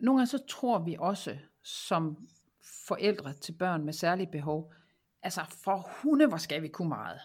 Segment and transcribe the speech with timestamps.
[0.00, 2.28] nogle gange så tror vi også, som
[2.88, 4.72] forældre til børn med særlige behov,
[5.22, 7.20] altså for hunde, hvor skal vi kunne meget.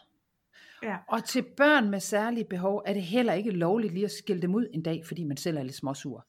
[0.83, 0.97] Ja.
[1.07, 4.55] Og til børn med særlige behov, er det heller ikke lovligt lige at skille dem
[4.55, 6.27] ud en dag, fordi man selv er lidt småsur.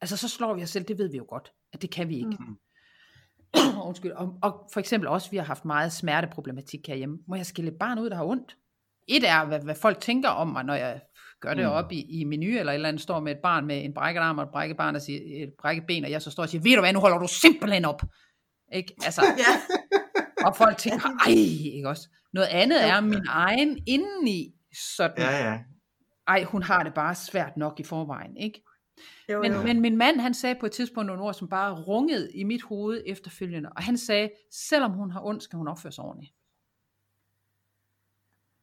[0.00, 2.16] Altså så slår vi os selv, det ved vi jo godt, at det kan vi
[2.16, 2.36] ikke.
[2.40, 2.58] Mm.
[3.88, 4.12] Undskyld.
[4.12, 7.18] Og, og for eksempel også, vi har haft meget smerteproblematik herhjemme.
[7.26, 8.56] Må jeg skille et barn ud, der har ondt?
[9.08, 11.00] Et er, hvad, hvad folk tænker om mig, når jeg
[11.40, 11.70] gør det mm.
[11.70, 14.20] op i, i menu, eller et eller andet står med et barn med en brækket
[14.20, 16.48] arm og et brækket, barn, og siger, et brækket ben, og jeg så står og
[16.48, 18.02] siger, ved du hvad, nu holder du simpelthen op.
[18.72, 18.94] Ikke?
[19.04, 19.76] Altså, ja.
[20.46, 21.32] og folk tænker, ej,
[21.74, 22.08] ikke også?
[22.32, 24.54] Noget andet er min egen indeni,
[24.96, 25.58] sådan, Ja, ja.
[26.28, 28.62] ej, hun har det bare svært nok i forvejen, ikke?
[29.28, 29.62] Jo, Men, jo.
[29.62, 32.62] men min mand, han sagde på et tidspunkt nogle ord, som bare rungede i mit
[32.62, 33.68] hoved efterfølgende.
[33.76, 36.34] Og han sagde, selvom hun har ondt, skal hun opføre sig ordentligt.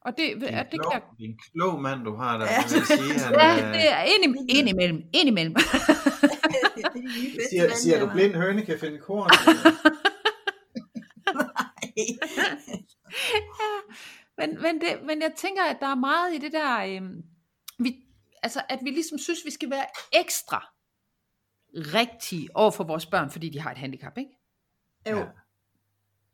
[0.08, 2.04] Og det, Det er ja, en det kan klog, jeg, det er en klog mand,
[2.04, 2.44] du har der.
[2.44, 2.52] Ja.
[2.52, 2.62] Ja.
[2.74, 5.54] Vil sige, han, ja, øh, det er ind, ind imellem, ind imellem.
[5.54, 5.64] det
[6.94, 9.30] de nye bedste siger, siger du blind høne kan finde korn?
[14.38, 17.22] men, men, det, men jeg tænker, at der er meget i det der, øhm,
[17.78, 17.96] vi,
[18.42, 20.66] altså at vi ligesom synes, vi skal være ekstra
[21.74, 24.30] rigtige over for vores børn, fordi de har et handicap, ikke?
[25.10, 25.18] jo.
[25.18, 25.24] Ja.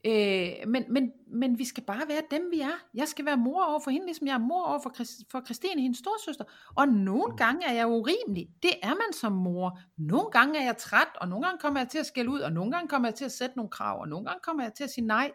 [0.06, 2.84] Øh, men, men, men vi skal bare være dem, vi er.
[2.94, 5.42] Jeg skal være mor over for hende, ligesom jeg er mor over for, Chris, for
[5.44, 6.44] Christine, hendes storsøster.
[6.74, 8.48] Og nogle gange er jeg urimelig.
[8.62, 9.80] Det er man som mor.
[9.96, 12.52] Nogle gange er jeg træt, og nogle gange kommer jeg til at skælde ud, og
[12.52, 14.84] nogle gange kommer jeg til at sætte nogle krav, og nogle gange kommer jeg til
[14.84, 15.30] at sige nej.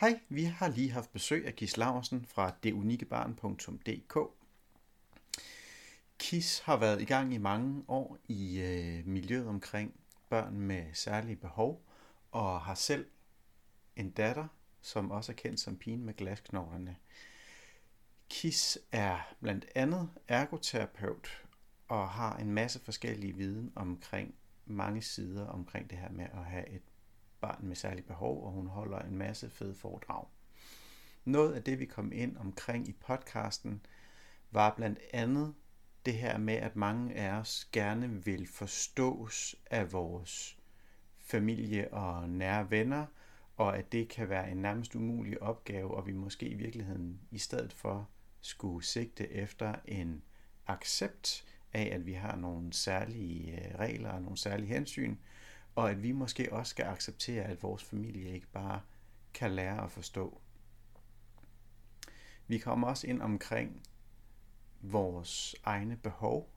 [0.00, 4.18] Hej, vi har lige haft besøg af Kis Laversen fra detuniquebarn.dk.
[6.18, 9.94] Kis har været i gang i mange år i øh, miljøet omkring
[10.30, 11.84] børn med særlige behov,
[12.32, 13.06] og har selv
[13.96, 14.48] en datter,
[14.80, 16.96] som også er kendt som pigen med glasknoglerne.
[18.28, 21.44] Kis er blandt andet ergoterapeut
[21.88, 24.34] og har en masse forskellige viden omkring
[24.66, 26.82] mange sider omkring det her med at have et
[27.40, 30.26] barn med særlige behov, og hun holder en masse fede foredrag.
[31.24, 33.86] Noget af det, vi kom ind omkring i podcasten,
[34.50, 35.54] var blandt andet
[36.06, 40.58] det her med, at mange af os gerne vil forstås af vores
[41.32, 43.06] familie og nære venner,
[43.56, 47.38] og at det kan være en nærmest umulig opgave, og vi måske i virkeligheden i
[47.38, 48.08] stedet for
[48.40, 50.22] skulle sigte efter en
[50.66, 55.16] accept af, at vi har nogle særlige øh, regler og nogle særlige hensyn,
[55.74, 58.80] og at vi måske også skal acceptere, at vores familie ikke bare
[59.34, 60.40] kan lære at forstå.
[62.46, 63.82] Vi kommer også ind omkring
[64.80, 66.51] vores egne behov,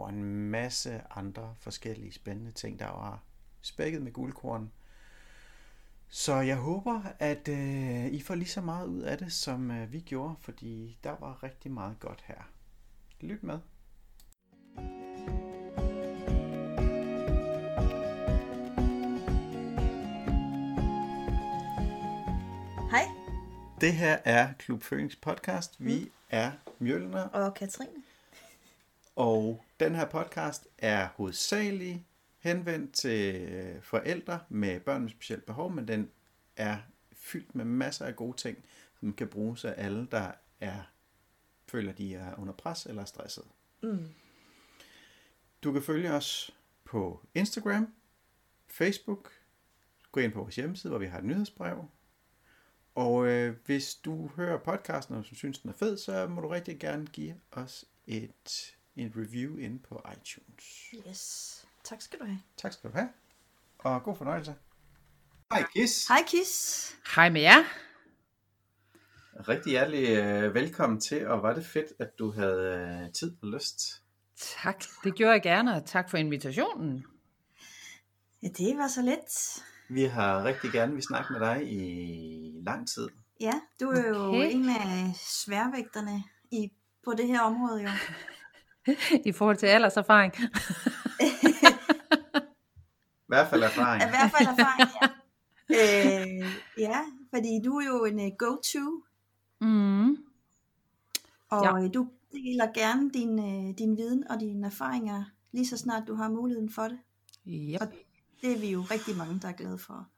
[0.00, 3.22] og en masse andre forskellige spændende ting, der var
[3.60, 4.72] spækket med guldkorn.
[6.08, 9.92] Så jeg håber, at øh, I får lige så meget ud af det, som øh,
[9.92, 12.50] vi gjorde, fordi der var rigtig meget godt her.
[13.20, 13.58] Lyt med.
[22.90, 23.04] Hej,
[23.80, 25.76] Det her er Klub Phoenix podcast.
[25.78, 28.09] Vi er Mjølner, og Katrine.
[29.20, 31.98] Og den her podcast er hovedsageligt
[32.38, 36.10] henvendt til øh, forældre med børn med specielt behov, men den
[36.56, 36.78] er
[37.12, 38.58] fyldt med masser af gode ting,
[39.00, 40.82] som kan bruges af alle, der er
[41.66, 43.44] føler, de er under pres eller stresset.
[43.82, 44.08] Mm.
[45.62, 46.54] Du kan følge os
[46.84, 47.94] på Instagram,
[48.66, 49.32] Facebook,
[50.12, 51.84] gå ind på vores hjemmeside, hvor vi har et nyhedsbrev.
[52.94, 56.48] Og øh, hvis du hører podcasten, og du synes, den er fed, så må du
[56.48, 60.64] rigtig gerne give os et, en review inde på iTunes.
[61.08, 61.66] Yes.
[61.84, 62.40] Tak skal du have.
[62.56, 63.08] Tak skal du have,
[63.78, 64.54] og god fornøjelse.
[65.52, 66.06] Hej Kis.
[66.08, 66.94] Hej Kis.
[67.14, 67.64] Hej med jer.
[69.48, 73.48] Rigtig hjertelig øh, velkommen til, og var det fedt, at du havde øh, tid og
[73.48, 74.02] lyst.
[74.62, 77.04] Tak, det gjorde jeg gerne, og tak for invitationen.
[78.42, 79.62] Ja, det var så let.
[79.88, 83.08] Vi har rigtig gerne vil snakke med dig i lang tid.
[83.40, 84.50] Ja, du er jo Okay.
[84.50, 86.72] en af sværvægterne i,
[87.04, 87.88] på det her område jo.
[89.26, 90.32] I forhold til alderserfaring.
[92.40, 94.02] I hvert fald erfaring.
[94.02, 95.08] I hvert fald erfaring, ja.
[95.70, 96.46] øh,
[96.78, 97.00] ja,
[97.34, 99.04] fordi du er jo en uh, go-to,
[99.62, 100.10] Mm.
[101.50, 101.76] og Ja.
[101.78, 101.88] ja.
[101.88, 106.28] du deler gerne din, uh, din viden og dine erfaringer, lige så snart du har
[106.28, 106.98] muligheden for det.
[107.48, 107.80] Yep.
[107.80, 107.88] Og
[108.42, 110.08] det er vi jo rigtig mange, der er glade for.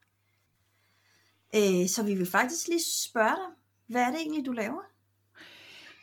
[1.55, 3.55] Øh, så vi vil faktisk lige spørge dig,
[3.87, 4.83] hvad er det egentlig, du laver?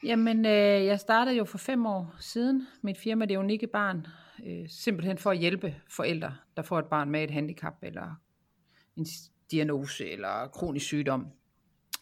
[0.03, 4.07] Jamen, øh, jeg startede jo for fem år siden mit firma Det Unikke Barn,
[4.45, 8.19] øh, simpelthen for at hjælpe forældre, der får et barn med et handicap, eller
[8.97, 9.05] en
[9.51, 11.27] diagnose, eller kronisk sygdom.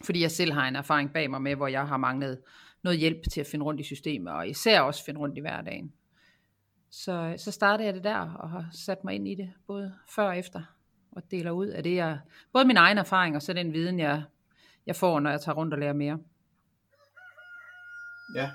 [0.04, 2.38] Fordi jeg selv har en erfaring bag mig med, hvor jeg har manglet
[2.82, 5.92] noget hjælp til at finde rundt i systemet, og især også finde rundt i hverdagen.
[6.90, 10.28] Så, så startede jeg det der, og har sat mig ind i det, både før
[10.28, 10.62] og efter,
[11.12, 12.18] og deler ud af det, jeg,
[12.52, 14.22] både min egen erfaring, og så den viden, jeg,
[14.86, 16.18] jeg får, når jeg tager rundt og lærer mere.
[18.34, 18.50] Ja.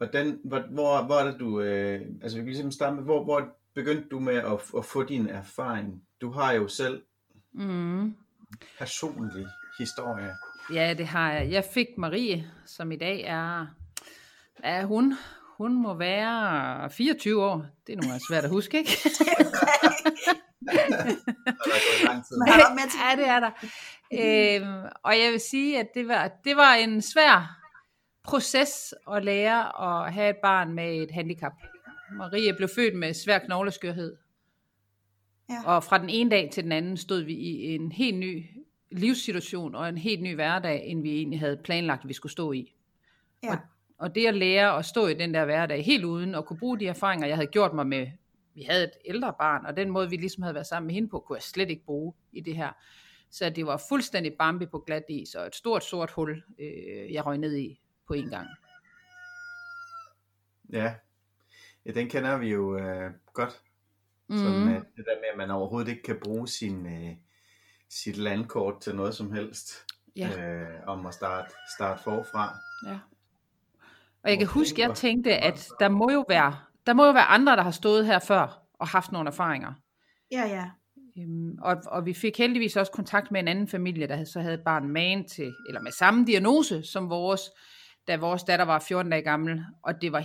[0.00, 3.04] Og den, hvor, hvor, hvor er det du, øh, altså vi kan ligesom starte med,
[3.04, 6.02] hvor, hvor begyndte du med at, at få din erfaring?
[6.20, 7.02] Du har jo selv
[7.52, 8.14] Mm.
[8.78, 9.46] personlig
[9.78, 10.34] historie.
[10.72, 11.50] Ja, det har jeg.
[11.50, 13.66] Jeg fik Marie, som i dag er,
[14.62, 15.14] er hun,
[15.56, 17.66] hun må være 24 år.
[17.86, 18.90] Det er nogle gange svært at huske, ikke?
[20.68, 20.74] Er
[23.10, 23.50] ja, det er der.
[24.12, 27.58] Øhm, og jeg vil sige, at det var, det var en svær
[28.28, 31.52] proces at lære at have et barn med et handicap.
[32.12, 34.16] Marie blev født med svær knogleskørhed.
[35.50, 35.62] Ja.
[35.64, 38.44] Og fra den ene dag til den anden stod vi i en helt ny
[38.90, 42.52] livssituation og en helt ny hverdag, end vi egentlig havde planlagt, at vi skulle stå
[42.52, 42.74] i.
[43.42, 43.58] Ja.
[43.98, 46.80] Og det at lære at stå i den der hverdag, helt uden at kunne bruge
[46.80, 48.06] de erfaringer, jeg havde gjort mig med,
[48.54, 51.08] vi havde et ældre barn, og den måde, vi ligesom havde været sammen med hende
[51.08, 52.72] på, kunne jeg slet ikke bruge i det her.
[53.30, 57.26] Så det var fuldstændig Bambi på glat is, og et stort sort hul, øh, jeg
[57.26, 58.48] røg ned i på en gang.
[60.72, 60.94] Ja.
[61.86, 63.62] ja, den kender vi jo øh, godt.
[64.28, 64.38] Mm.
[64.38, 67.16] Sådan, øh, det der med, at man overhovedet ikke kan bruge sin, øh,
[67.88, 69.84] sit landkort til noget som helst.
[70.16, 70.50] Ja.
[70.50, 72.56] Øh, om at starte, starte forfra.
[72.86, 72.98] Ja.
[74.22, 76.56] Og jeg kan huske, jeg tænkte, at der må jo være,
[76.86, 79.72] der må jo være andre, der har stået her før og haft nogle erfaringer.
[80.32, 80.70] Ja, ja.
[81.18, 84.54] Øhm, og, og vi fik heldigvis også kontakt med en anden familie, der så havde
[84.54, 87.40] et barn med til, eller med samme diagnose som vores,
[88.08, 89.64] da vores datter var 14 dage gammel.
[89.82, 90.24] Og det var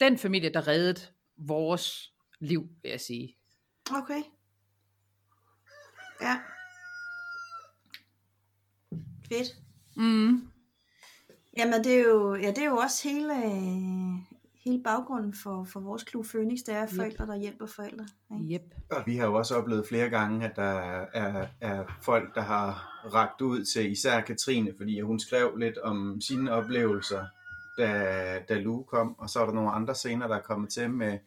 [0.00, 1.00] den familie, der reddede
[1.36, 3.36] vores liv, vil jeg sige.
[3.94, 4.22] Okay.
[6.20, 6.40] Ja.
[9.28, 9.48] Fedt.
[9.96, 10.48] Mm.
[11.56, 14.35] Jamen, det er jo, ja, det er jo også hele, øh,
[14.66, 18.06] hele baggrunden for, for vores klub Phoenix, det er forældre, der hjælper forældre.
[18.42, 18.54] Ikke?
[18.54, 18.74] Yep.
[18.90, 20.62] Og vi har jo også oplevet flere gange, at der
[21.14, 22.70] er, er folk, der har
[23.14, 27.24] ragt ud til især Katrine, fordi hun skrev lidt om sine oplevelser,
[27.78, 30.90] da, da Lue kom, og så er der nogle andre scener, der er kommet til
[30.90, 31.18] med,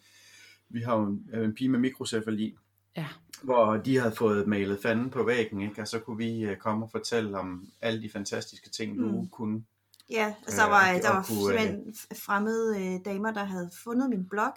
[0.69, 2.56] vi har jo en, en pige med mikrocefali,
[2.97, 3.06] Ja.
[3.44, 5.81] hvor de havde fået malet fanden på væggen, ikke?
[5.81, 9.27] og så kunne vi øh, komme og fortælle om alle de fantastiske ting, Lue Mm.
[9.30, 9.63] kunne.
[10.09, 11.95] Ja, og så Øh, var, og- der var kunne, øh, simpelthen
[12.25, 14.53] fremmede øh, damer, der havde fundet min blog,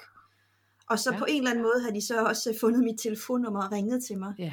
[0.90, 1.14] og så Ja.
[1.14, 1.18] ja.
[1.18, 4.04] på en eller anden måde havde de så også øh, fundet mit telefonnummer og ringet
[4.04, 4.52] til mig, Ja.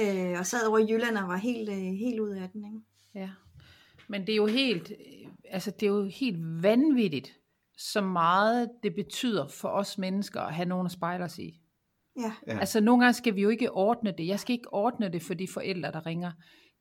[0.00, 2.64] øh, og sad over i Jylland og var helt, øh, helt ud af den.
[2.64, 2.80] Ikke?
[3.14, 3.30] Ja,
[4.08, 7.32] men det er jo helt, øh, altså det er jo helt vanvittigt,
[7.78, 11.60] så meget det betyder for os mennesker at have nogen at spejle os i.
[12.18, 12.58] Ja, Ja.
[12.58, 14.26] Altså nogle gange skal vi jo ikke ordne det.
[14.26, 16.32] Jeg skal ikke ordne det for de forældre, der ringer.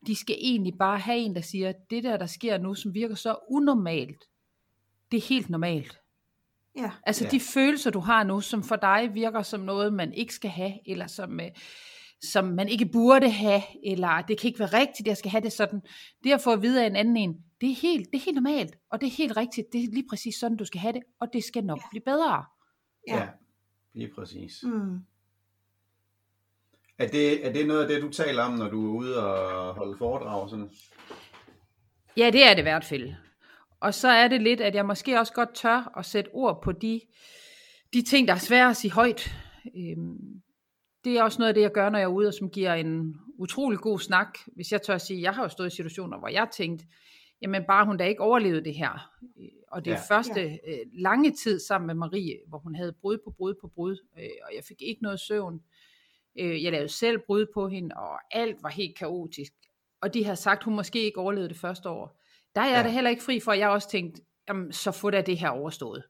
[0.08, 3.16] De skal egentlig bare have en, der siger, det der, der sker nu, som virker
[3.16, 4.24] så unormalt,
[5.12, 6.00] det er helt normalt.
[6.78, 7.30] ja, Altså Ja.
[7.30, 10.74] de følelser, du har nu, som for dig virker som noget, man ikke skal have,
[10.90, 11.48] eller som, øh,
[12.32, 15.52] som man ikke burde have, eller det kan ikke være rigtigt, jeg skal have det
[15.52, 15.82] sådan.
[16.24, 18.36] Det at få at vide af en anden en, det er helt, det er helt
[18.36, 21.02] normalt, og det er helt rigtigt, det er lige præcis sådan, du skal have det,
[21.20, 22.46] og det skal nok blive bedre.
[23.08, 23.18] ja.
[23.18, 23.28] ja,
[23.94, 24.64] lige præcis.
[24.64, 25.00] Mm.
[26.98, 29.74] Er det, er det noget af det, du taler om, når du er ude og
[29.76, 30.42] holde foredrag?
[30.44, 30.70] og Sådan?
[32.18, 33.14] Ja, det er det i hvert fald.
[33.80, 36.72] Og så er det lidt, at jeg måske også godt tør at sætte ord på
[36.72, 37.02] de,
[37.94, 39.36] de ting, der er svære at sige højt.
[39.78, 40.42] Øhm,
[41.04, 42.74] det er også noget af det, jeg gør, når jeg er ude, og som giver
[42.74, 44.38] en utrolig god snak.
[44.56, 46.86] Hvis jeg tør at sige, jeg har jo stået i situationer, hvor jeg tænkte,
[47.42, 49.10] jamen bare hun da ikke overlevede det her.
[49.40, 50.16] Øh, Og det er Ja.
[50.18, 53.98] første øh, lange tid sammen med Marie, hvor hun havde brud på brud på brud,
[54.20, 55.62] øh, og jeg fik ikke noget søvn.
[56.40, 59.54] Øh, jeg lavede selv brud på hende, og alt var helt kaotisk.
[60.02, 62.20] Og de har sagt, hun måske ikke overlevede det første år.
[62.56, 62.84] Der er jeg Ja.
[62.84, 65.50] da heller ikke fri for, at jeg også tænkte, jamen, så få da det her
[65.50, 66.04] overstået.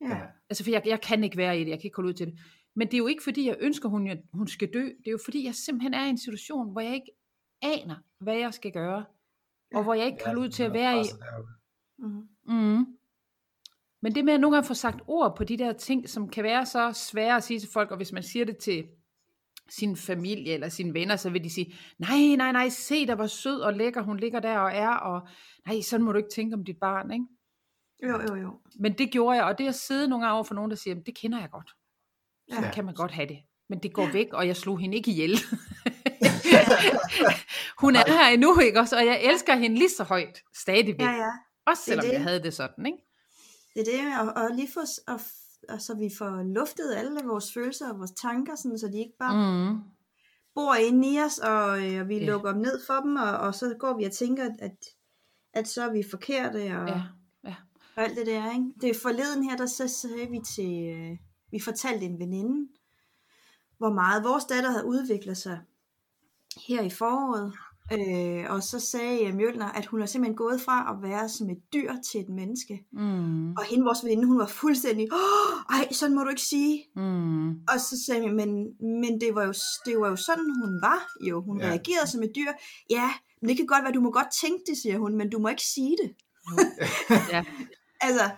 [0.00, 0.20] ja.
[0.50, 2.26] Altså, for jeg, jeg kan ikke være i det, jeg kan ikke holde ud til
[2.26, 2.38] det.
[2.74, 4.82] Men det er jo ikke, fordi jeg ønsker, hun, hun skal dø.
[4.84, 7.12] Det er jo, fordi jeg simpelthen er i en situation, hvor jeg ikke
[7.62, 9.04] aner, hvad jeg skal gøre.
[9.74, 11.04] Og hvor jeg ikke kan holde ud til at være i.
[11.98, 12.28] Mm.
[12.44, 12.86] Mm.
[14.00, 16.44] Men det med at nogle gange få sagt ord på de der ting, som kan
[16.44, 18.86] være så svære at sige til folk, og hvis man siger det til
[19.68, 23.26] sin familie eller sine venner, så vil de sige, nej, nej, nej, se der hvor
[23.26, 25.28] sød og lækker hun ligger der og er, og
[25.66, 27.24] nej, sådan må du ikke tænke om dit barn, ikke?
[28.02, 28.60] Jo, jo, jo.
[28.80, 30.94] Men det gjorde jeg, og det at sidde nogle gange over for nogen, der siger,
[31.06, 31.70] det kender jeg godt.
[32.50, 32.70] Sådan Ja.
[32.72, 33.38] kan man godt have det.
[33.68, 35.30] Men det går væk, og jeg slog hende ikke ihjel.
[37.82, 38.96] hun er her endnu, ikke også?
[38.96, 41.00] Og jeg elsker hende lige så højt, stadigvæk.
[41.06, 41.30] Ja, ja.
[41.66, 42.12] Også selvom det.
[42.12, 42.98] jeg havde det sådan, ikke?
[43.74, 45.00] Det er det, og, og lige få, s-
[45.68, 49.16] og, så vi får luftet alle vores følelser og vores tanker, sådan, så de ikke
[49.18, 49.78] bare Mm.
[50.54, 52.26] bor inde i os, og, øh, og vi Ja.
[52.26, 54.76] lukker dem ned for dem, og, og så går vi og tænker, at,
[55.52, 57.02] at så er vi forkerte, og, Ja,
[57.44, 57.54] ja.
[57.96, 58.66] og alt det der, ikke?
[58.80, 61.18] Det er forleden her, der så sagde vi til, øh,
[61.50, 62.68] vi fortalte en veninde,
[63.78, 65.60] hvor meget vores datter havde udviklet sig
[66.68, 67.52] her i foråret,
[67.92, 71.58] øh, og så sagde Mjølner, at hun er simpelthen gået fra at være som et
[71.72, 76.14] dyr til et menneske, Mm, og hende, vores veninde, hun var fuldstændig, Åh, ej, sådan
[76.16, 78.48] må du ikke sige, mm, Og så sagde vi, men,
[79.02, 79.54] men det, var jo,
[79.86, 81.42] det var jo sådan, hun var jo.
[81.42, 81.66] Hun Ja.
[81.66, 82.52] reagerede som et dyr.
[82.90, 83.10] Ja,
[83.40, 85.48] men det kan godt være, du må godt tænke det, siger hun, men du må
[85.48, 86.10] ikke sige det.
[87.32, 87.44] ja.
[88.00, 88.30] Altså,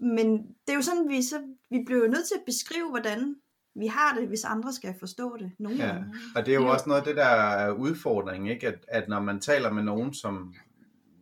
[0.00, 0.26] men
[0.66, 3.34] det er jo sådan, vi, så, vi bliver jo nødt til at beskrive, hvordan
[3.74, 5.52] vi har det, hvis andre skal forstå det.
[5.58, 5.94] Nogen Ja.
[6.36, 8.68] Og det er jo også noget af det, der er udfordringen, ikke?
[8.68, 10.54] At, at når man taler med nogen, som,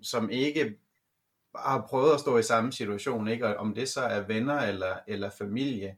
[0.03, 0.75] som ikke
[1.57, 3.47] har prøvet at stå i samme situation, ikke?
[3.47, 5.97] Og om det så er venner eller, eller familie,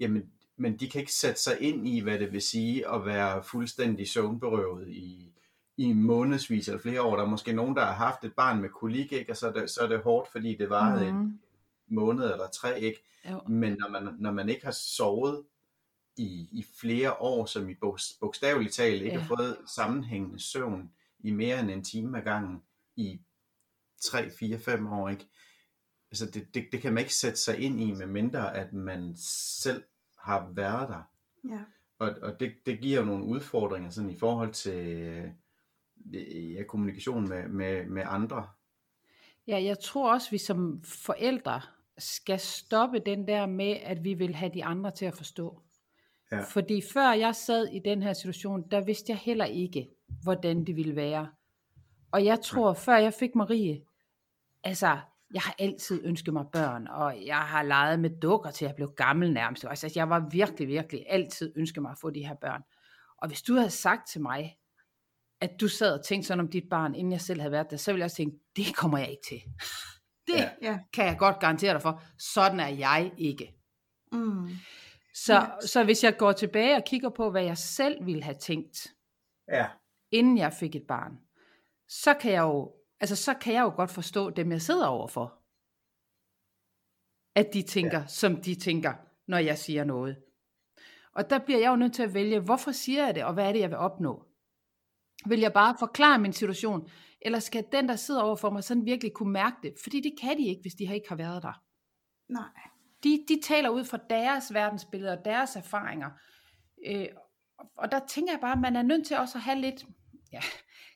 [0.00, 0.22] jamen,
[0.56, 4.08] men de kan ikke sætte sig ind i, hvad det vil sige at være fuldstændig
[4.08, 5.32] søvnberøvet i,
[5.76, 7.16] i månedsvis eller flere år.
[7.16, 9.32] Der er måske nogen, der har haft et barn med kolik, ikke?
[9.32, 11.18] og så er det, så er det hårdt, fordi det varede mm.
[11.18, 11.40] en
[11.88, 13.04] Mm, måned eller tre, ikke?
[13.30, 13.40] jo.
[13.48, 15.42] Men når man, når man ikke har sovet
[16.16, 19.20] i, i flere år, som i bog- bogstaveligt talt ikke Ja.
[19.20, 22.62] har fået sammenhængende søvn i mere end en time ad gangen
[22.96, 23.20] i
[24.02, 25.26] 3, 4, 5 år, ikke?
[26.10, 29.14] Altså det, det, det kan man ikke sætte sig ind i, med mindre at man
[29.16, 29.82] selv
[30.18, 31.02] har været der.
[31.50, 31.60] Ja.
[31.98, 35.32] Og, og det, det giver jo nogle udfordringer sådan i forhold til
[36.56, 38.48] ja, kommunikation med, med, med andre.
[39.46, 41.60] Ja, jeg tror også, vi som forældre
[41.98, 45.60] skal stoppe den der med, at vi vil have de andre til at forstå.
[46.34, 46.42] Ja.
[46.42, 49.88] Fordi før jeg sad i den her situation, der vidste jeg heller ikke,
[50.22, 51.28] hvordan det ville være.
[52.12, 53.80] Og jeg tror, før jeg fik Marie,
[54.64, 54.98] altså,
[55.34, 58.92] jeg har altid ønsket mig børn, og jeg har leget med dukker til jeg blev
[58.96, 59.64] gammel nærmest.
[59.64, 62.62] Altså, jeg var virkelig, virkelig altid ønsket mig at få de her børn.
[63.18, 64.58] Og hvis du havde sagt til mig,
[65.40, 67.76] at du sad og tænkte sådan om dit barn, inden jeg selv havde været der,
[67.76, 69.42] så ville jeg også tænke, det kommer jeg ikke til.
[70.26, 70.50] Det Ja.
[70.62, 70.78] Ja.
[70.92, 72.02] kan jeg godt garantere dig for.
[72.18, 73.54] Sådan er jeg ikke.
[74.12, 74.48] Mm.
[75.14, 75.66] Så, Ja.
[75.66, 78.94] så hvis jeg går tilbage og kigger på, hvad jeg selv ville have tænkt,
[79.48, 79.66] Ja.
[80.10, 81.18] inden jeg fik et barn,
[81.88, 85.40] så kan jeg jo, altså så kan jeg jo godt forstå dem, jeg sidder overfor.
[87.36, 88.06] At de tænker, ja.
[88.06, 88.94] som de tænker,
[89.26, 90.22] når jeg siger noget.
[91.12, 93.48] Og der bliver jeg jo nødt til at vælge, hvorfor siger jeg det, og hvad
[93.48, 94.26] er det, jeg vil opnå?
[95.26, 96.90] Vil jeg bare forklare min situation,
[97.20, 99.74] eller skal den, der sidder overfor mig, sådan virkelig kunne mærke det?
[99.82, 101.62] Fordi det kan de ikke, hvis de har ikke har været der.
[102.28, 102.73] Nej.
[103.04, 106.10] De, de taler ud fra deres verdensbillede og deres erfaringer.
[106.86, 107.06] Øh,
[107.76, 109.84] og- der tænker jeg bare, at man er nødt til også at have lidt
[110.32, 110.40] ja,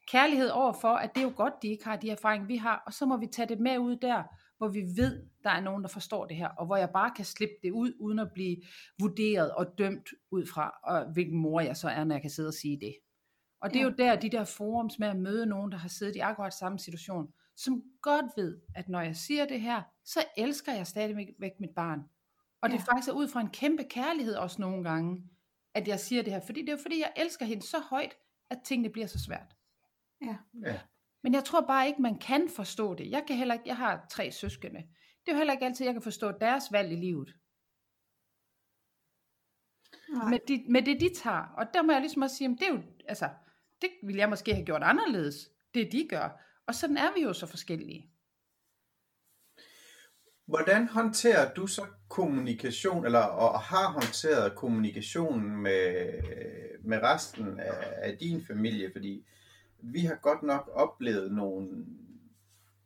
[0.08, 2.82] kærlighed over for, at det er jo godt, de ikke har de erfaringer, vi har,
[2.86, 4.22] og så må vi tage det med ud der,
[4.58, 7.24] hvor vi ved, der er nogen, der forstår det her, og hvor jeg bare kan
[7.24, 8.56] slippe det ud, uden at blive
[9.00, 12.48] vurderet og dømt ud fra, og hvilken mor jeg så er, når jeg kan sidde
[12.48, 12.94] og sige det.
[13.60, 13.88] Og det er Ja.
[13.90, 16.78] jo der, de der forums med at møde nogen, der har siddet i akkurat samme
[16.78, 21.70] situation, som godt ved, at når jeg siger det her, så elsker jeg stadigvæk mit
[21.76, 22.00] barn.
[22.60, 22.80] Og det Ja.
[22.82, 25.30] faktisk er ud fra en kæmpe kærlighed også nogle gange,
[25.74, 26.40] at jeg siger det her.
[26.40, 28.16] Fordi det er jo fordi, jeg elsker hende så højt,
[28.50, 29.56] at tingene bliver så svært.
[30.22, 30.36] Ja.
[30.64, 30.80] Ja.
[31.22, 33.10] Men jeg tror bare ikke, man kan forstå det.
[33.10, 34.78] Jeg kan heller ikke, jeg har tre søskende.
[35.26, 37.34] Det er jo heller ikke altid, jeg kan forstå deres valg i livet.
[40.08, 40.30] Nej.
[40.30, 41.42] Med, de, med det, de tager.
[41.56, 43.28] Og der må jeg ligesom også sige, at det er jo, altså,
[43.82, 46.40] det ville jeg måske have gjort anderledes, det de gør.
[46.68, 48.10] Og sådan er vi jo så forskellige.
[50.46, 56.12] Hvordan håndterer du så kommunikation, eller og har håndteret kommunikationen med,
[56.82, 58.92] med resten af, af din familie?
[58.92, 59.24] Fordi
[59.80, 61.86] vi har godt nok oplevet nogle,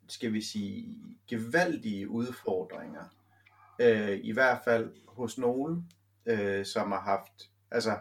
[0.08, 0.98] skal vi sige,
[1.28, 3.04] gevaldige udfordringer.
[3.78, 5.90] Øh, I hvert fald hos nogen,
[6.26, 7.98] øh, som har haft, altså,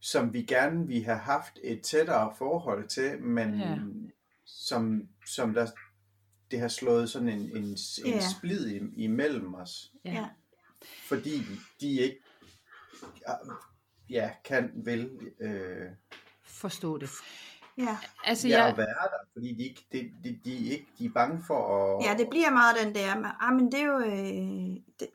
[0.00, 3.76] som vi gerne ville have haft et tættere forhold til, men Ja.
[4.48, 5.66] Som, som der,
[6.50, 7.76] det har slået sådan en, en, en
[8.06, 8.20] Ja.
[8.38, 10.28] splid imellem os, Ja.
[11.08, 11.42] Fordi
[11.80, 12.20] de ikke
[14.10, 15.86] ja, kan, vil øh,
[16.44, 17.10] Forstå det.
[17.78, 17.98] Ja.
[18.24, 21.10] Altså, ja, jeg, at være der, fordi de, ikke, de, de, de, ikke, de er
[21.14, 22.04] bange for at...
[22.06, 25.08] ja, det bliver meget den der, med, ah, men det er jo, øh, det,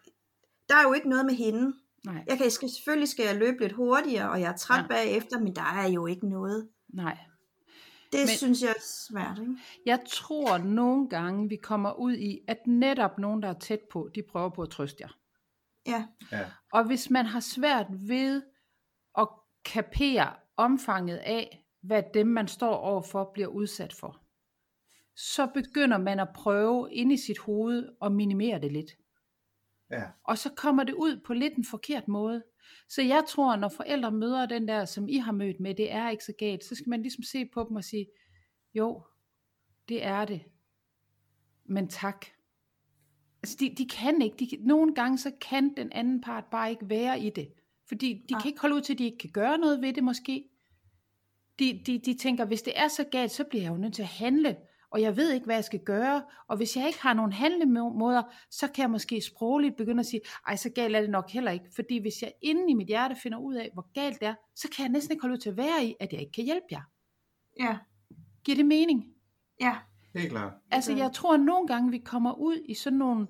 [0.70, 1.74] der er jo ikke noget med hende.
[2.06, 4.88] nej, Jeg kan skal, selvfølgelig skal jeg løbe lidt hurtigere, og jeg er træt ja.
[4.88, 6.70] bagefter, men der er jo ikke noget.
[6.94, 7.18] nej.
[8.14, 9.56] Det Men- synes jeg er svært, ikke?
[9.86, 14.10] Jeg tror nogle gange, vi kommer ud i, at netop nogen, der er tæt på,
[14.16, 15.18] de prøver på at trøste jer.
[15.88, 18.42] Ja, Ja, Og hvis man har svært ved
[19.18, 19.28] at
[19.66, 24.20] kapere omfanget af, hvad dem, man står overfor, bliver udsat for,
[25.16, 28.92] så begynder man at prøve ind i sit hoved at minimere det lidt.
[29.94, 32.44] Ja, Og så kommer det ud på lidt en forkert måde.
[32.90, 36.10] Så jeg tror, når forældre møder den der, som I har mødt med, det er
[36.10, 38.08] ikke så galt, så skal man ligesom se på dem og sige,
[38.74, 39.04] jo,
[39.90, 40.42] det er det.
[41.66, 42.26] men tak.
[43.44, 44.38] Altså, de, de kan ikke.
[44.38, 47.54] De, nogle gange så kan den anden part bare ikke være i det.
[47.88, 48.42] Fordi de Nej.
[48.42, 50.50] kan ikke holde ud til, at de ikke kan gøre noget ved det måske.
[51.60, 54.02] De, de, de tænker, hvis det er så galt, så bliver jeg jo nødt til
[54.02, 54.58] at handle.
[54.94, 56.24] Og jeg ved ikke, hvad jeg skal gøre.
[56.48, 60.22] Og hvis jeg ikke har nogen handlemåder, så kan jeg måske sprogligt begynde at sige,
[60.48, 61.66] ej, så galt er det nok heller ikke.
[61.76, 64.70] Fordi hvis jeg inde i mit hjerte finder ud af, hvor galt det er, så
[64.76, 66.66] kan jeg næsten ikke holde ud til at være i, at jeg ikke kan hjælpe
[66.72, 66.82] jer.
[67.60, 67.78] Ja,
[68.44, 69.06] Giver det mening?
[69.62, 69.76] ja,
[70.16, 70.54] Helt klart.
[70.72, 73.28] Altså, jeg tror, at nogle gange, vi kommer ud i sådan nogle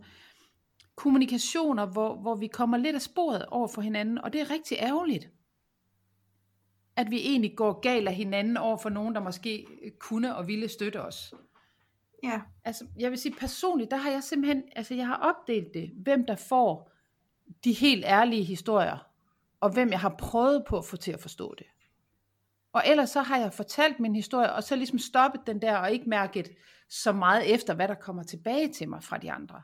[0.95, 4.77] kommunikationer, hvor, hvor vi kommer lidt af sporet over for hinanden, og det er rigtig
[4.81, 5.29] ærgerligt.
[6.95, 9.65] At vi egentlig går galt af hinanden over for nogen, der måske
[9.99, 11.33] kunne og ville støtte os.
[12.23, 15.91] Ja, Altså, jeg vil sige personligt, der har jeg simpelthen, altså jeg har opdelt det,
[15.95, 16.91] hvem der får
[17.63, 19.09] de helt ærlige historier,
[19.59, 21.67] og hvem jeg har prøvet på at få til at forstå det.
[22.73, 25.91] Og ellers så har jeg fortalt min historie, og så ligesom stoppet den der, og
[25.91, 26.49] ikke mærket
[26.89, 29.61] så meget efter, hvad der kommer tilbage til mig fra de andre.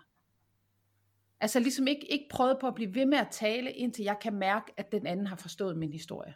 [1.39, 4.33] Altså ligesom ikke, ikke prøvet på at blive ved med at tale, indtil jeg kan
[4.33, 6.35] mærke, at den anden har forstået min historie.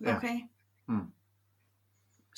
[0.00, 0.16] Ja.
[0.16, 0.40] okay.
[0.86, 1.12] Mm.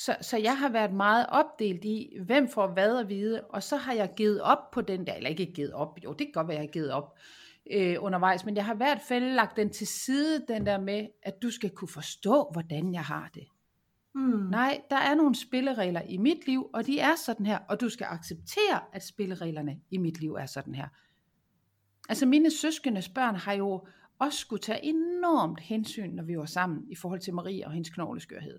[0.00, 3.76] Så, så jeg har været meget opdelt i, hvem får hvad at vide, og så
[3.76, 6.48] har jeg givet op på den der, eller ikke givet op, jo det kan godt
[6.48, 7.18] være, jeg har givet op
[7.70, 11.06] øh, undervejs, men jeg har i hvert fald lagt den til side, den der med,
[11.22, 13.46] at du skal kunne forstå, hvordan jeg har det.
[14.14, 14.48] Mm.
[14.50, 17.88] Nej, der er nogle spilleregler i mit liv, og de er sådan her, og du
[17.88, 20.88] skal acceptere, at spillereglerne i mit liv er sådan her.
[22.08, 23.86] Altså mine søskendes børn har jo
[24.18, 27.90] også skulle tage enormt hensyn, når vi var sammen, i forhold til Marie og hendes
[27.90, 28.58] knogleskørhed.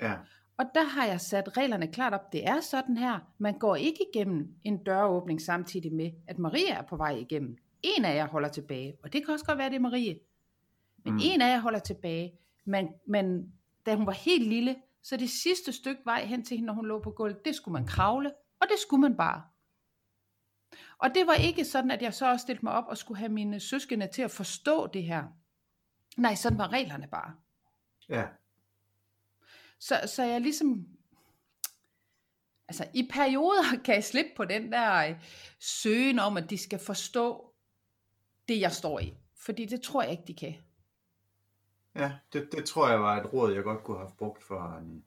[0.00, 0.14] Ja.
[0.56, 2.32] Og der har jeg sat reglerne klart op.
[2.32, 3.18] Det er sådan her.
[3.38, 7.56] Man går ikke igennem en døråbning samtidig med, at Maria er på vej igennem.
[7.82, 10.18] En af jer holder tilbage, og det kan også godt være, det er Marie.
[11.04, 11.20] Men Mm.
[11.22, 12.32] en af jer holder tilbage.
[12.64, 13.52] Men, men
[13.86, 16.86] da hun var helt lille, så det sidste stykke vej hen til hende, når hun
[16.86, 19.42] lå på gulvet, det skulle man kravle, og det skulle man bare.
[20.98, 23.28] Og det var ikke sådan, at jeg så også stillede mig op og skulle have
[23.32, 25.24] mine søskende til at forstå det her.
[26.16, 27.34] Nej, sådan var reglerne bare.
[28.08, 28.24] Ja.
[29.80, 30.86] Så, så jeg ligesom,
[32.68, 35.14] altså i perioder kan jeg slippe på den der øh,
[35.60, 37.52] søgen om, at de skal forstå
[38.48, 39.14] det, jeg står i.
[39.44, 40.54] Fordi det tror jeg ikke, de kan.
[41.96, 45.04] Ja, det, det tror jeg var et råd, jeg godt kunne have brugt for en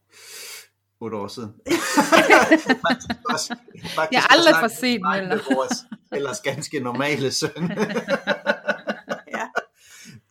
[0.99, 1.49] 8 år siden.
[2.87, 3.55] faktisk, også,
[3.95, 5.55] faktisk Jeg er aldrig for sent, med Møller.
[5.55, 7.49] vores ellers ganske normale søn.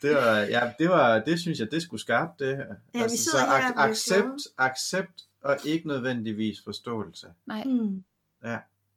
[0.03, 0.09] Ja.
[0.09, 2.75] Det var, ja, det var, det synes jeg, det skulle skarpt det her.
[2.95, 7.27] Ja, vi sidder så her ac- accept, accept og ikke nødvendigvis forståelse.
[7.47, 8.05] Nej, Mm.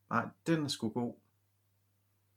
[0.09, 1.13] Nej, den er sgu god.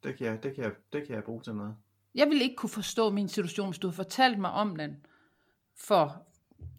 [0.03, 1.77] Det kan jeg, det kan jeg, det kan jeg bruge til noget.
[2.15, 4.97] jeg ville ikke kunne forstå min situation, hvis du havde fortalt mig om den
[5.75, 6.23] for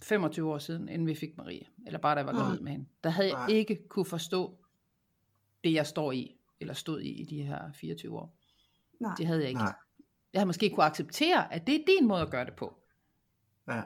[0.04, 1.66] 25 år siden, inden vi fik Marie.
[1.86, 2.86] Eller bare da jeg var gravid med hende.
[3.04, 3.48] Der havde jeg Nej.
[3.48, 4.58] ikke kunne forstå
[5.64, 8.36] det, jeg står i, eller stod i i de her 24 år.
[9.00, 9.16] Nej.
[9.18, 9.62] Det havde jeg ikke.
[9.62, 9.74] Nej.
[10.38, 12.74] Jeg havde måske kunne acceptere, at det er din måde at gøre det på.
[13.68, 13.82] Ja.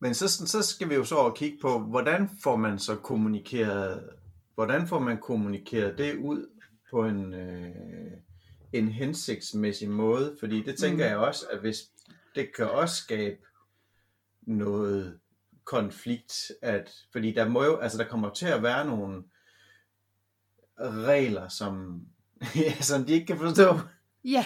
[0.00, 4.10] Men så, så skal vi jo så kigge på, hvordan får man så kommunikeret,
[4.54, 6.46] hvordan får man kommunikeret det ud
[6.90, 8.12] på en, øh,
[8.72, 10.36] en hensigtsmæssig måde?
[10.40, 11.10] Fordi det tænker Mm.
[11.10, 11.76] jeg også, at hvis
[12.34, 13.36] det kan også skabe
[14.42, 15.18] noget
[15.64, 19.24] konflikt, at, fordi der må jo, altså der kommer til at være nogle
[20.80, 22.02] regler, som,
[22.64, 23.78] ja, som de ikke kan forstå.
[24.30, 24.44] Ja,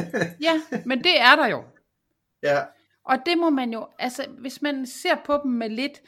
[0.46, 1.64] ja, men det er der jo.
[2.42, 2.62] ja,
[3.04, 6.02] Og det må man jo, altså hvis man ser på dem med lidt,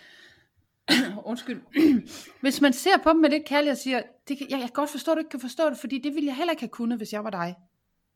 [1.30, 1.62] undskyld,
[2.40, 4.74] hvis man ser på dem med lidt kærlighed og siger, det kan, jeg, jeg kan
[4.74, 6.68] godt forstå, at du ikke kan forstå det, fordi det ville jeg heller ikke have
[6.68, 7.54] kunnet, hvis jeg var dig.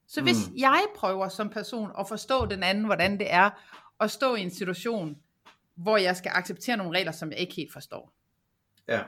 [0.09, 0.55] Så hvis Mm.
[0.57, 3.51] jeg prøver som person at forstå den anden, hvordan det er,
[4.01, 5.17] at stå i en situation,
[5.77, 8.13] hvor jeg skal acceptere nogle regler, som jeg ikke helt forstår,
[8.89, 9.01] ja,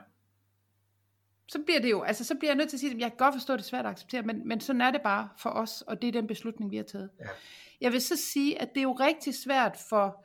[1.48, 3.16] så bliver det jo, altså så bliver jeg nødt til at sige, at jeg kan
[3.16, 5.50] godt forstå, at det er svært at acceptere, men, men sådan er det bare for
[5.50, 7.10] os, og det er den beslutning, vi har taget.
[7.20, 7.24] Ja.
[7.80, 10.24] Jeg vil så sige, at det er jo rigtig svært for,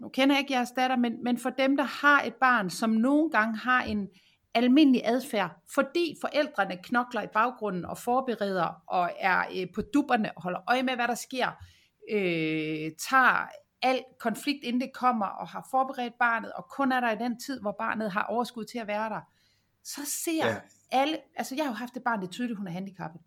[0.00, 2.90] nu kender jeg ikke jeres datter, men, men for dem, der har et barn, som
[2.90, 4.08] nogle gange har en
[4.54, 10.42] almindelig adfærd, fordi forældrene knokler i baggrunden og forbereder og er øh, på dupperne og
[10.42, 11.50] holder øje med, hvad der sker,
[12.10, 13.48] øh, tager
[13.82, 17.40] al konflikt, inden det kommer, og har forberedt barnet, og kun er der i den
[17.40, 19.20] tid, hvor barnet har overskud til at være der,
[19.86, 20.52] så ser Ja.
[20.52, 20.60] ja.
[20.90, 23.20] alle, altså jeg har jo haft et barn, det er tydeligt, hun er handicappet,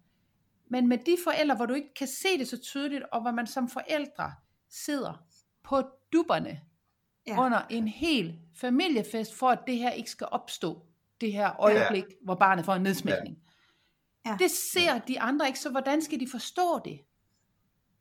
[0.70, 3.48] men med de forældre, hvor du ikke kan se det så tydeligt, og hvor man
[3.48, 4.34] som forældre
[4.70, 5.24] sidder
[5.64, 6.62] på dupperne
[7.28, 7.34] Ja.
[7.34, 7.46] ja.
[7.46, 10.86] under en hel familiefest, for at det her ikke skal opstå,
[11.22, 12.16] det her øjeblik, ja.
[12.24, 13.38] hvor barnet får en nedsmækning.
[14.26, 14.36] Ja.
[14.40, 17.00] Det ser de andre ikke, så hvordan skal de forstå det?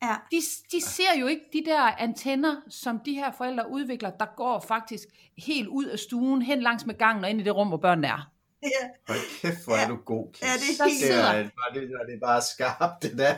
[0.03, 0.17] Ja.
[0.31, 0.37] De,
[0.73, 5.09] de ser jo ikke de der antenner, som de her forældre udvikler, der går faktisk
[5.39, 8.07] helt ud af stuen, hen langs med gangen og ind i det rum, hvor børnene
[8.07, 8.33] er.
[8.63, 8.69] Ja.
[9.09, 10.43] Hold kæft, hvor er du god, Kis.
[10.43, 13.19] Ja, det er Der helt det, er, bare, det, er- det er bare skarpt, det
[13.19, 13.35] der.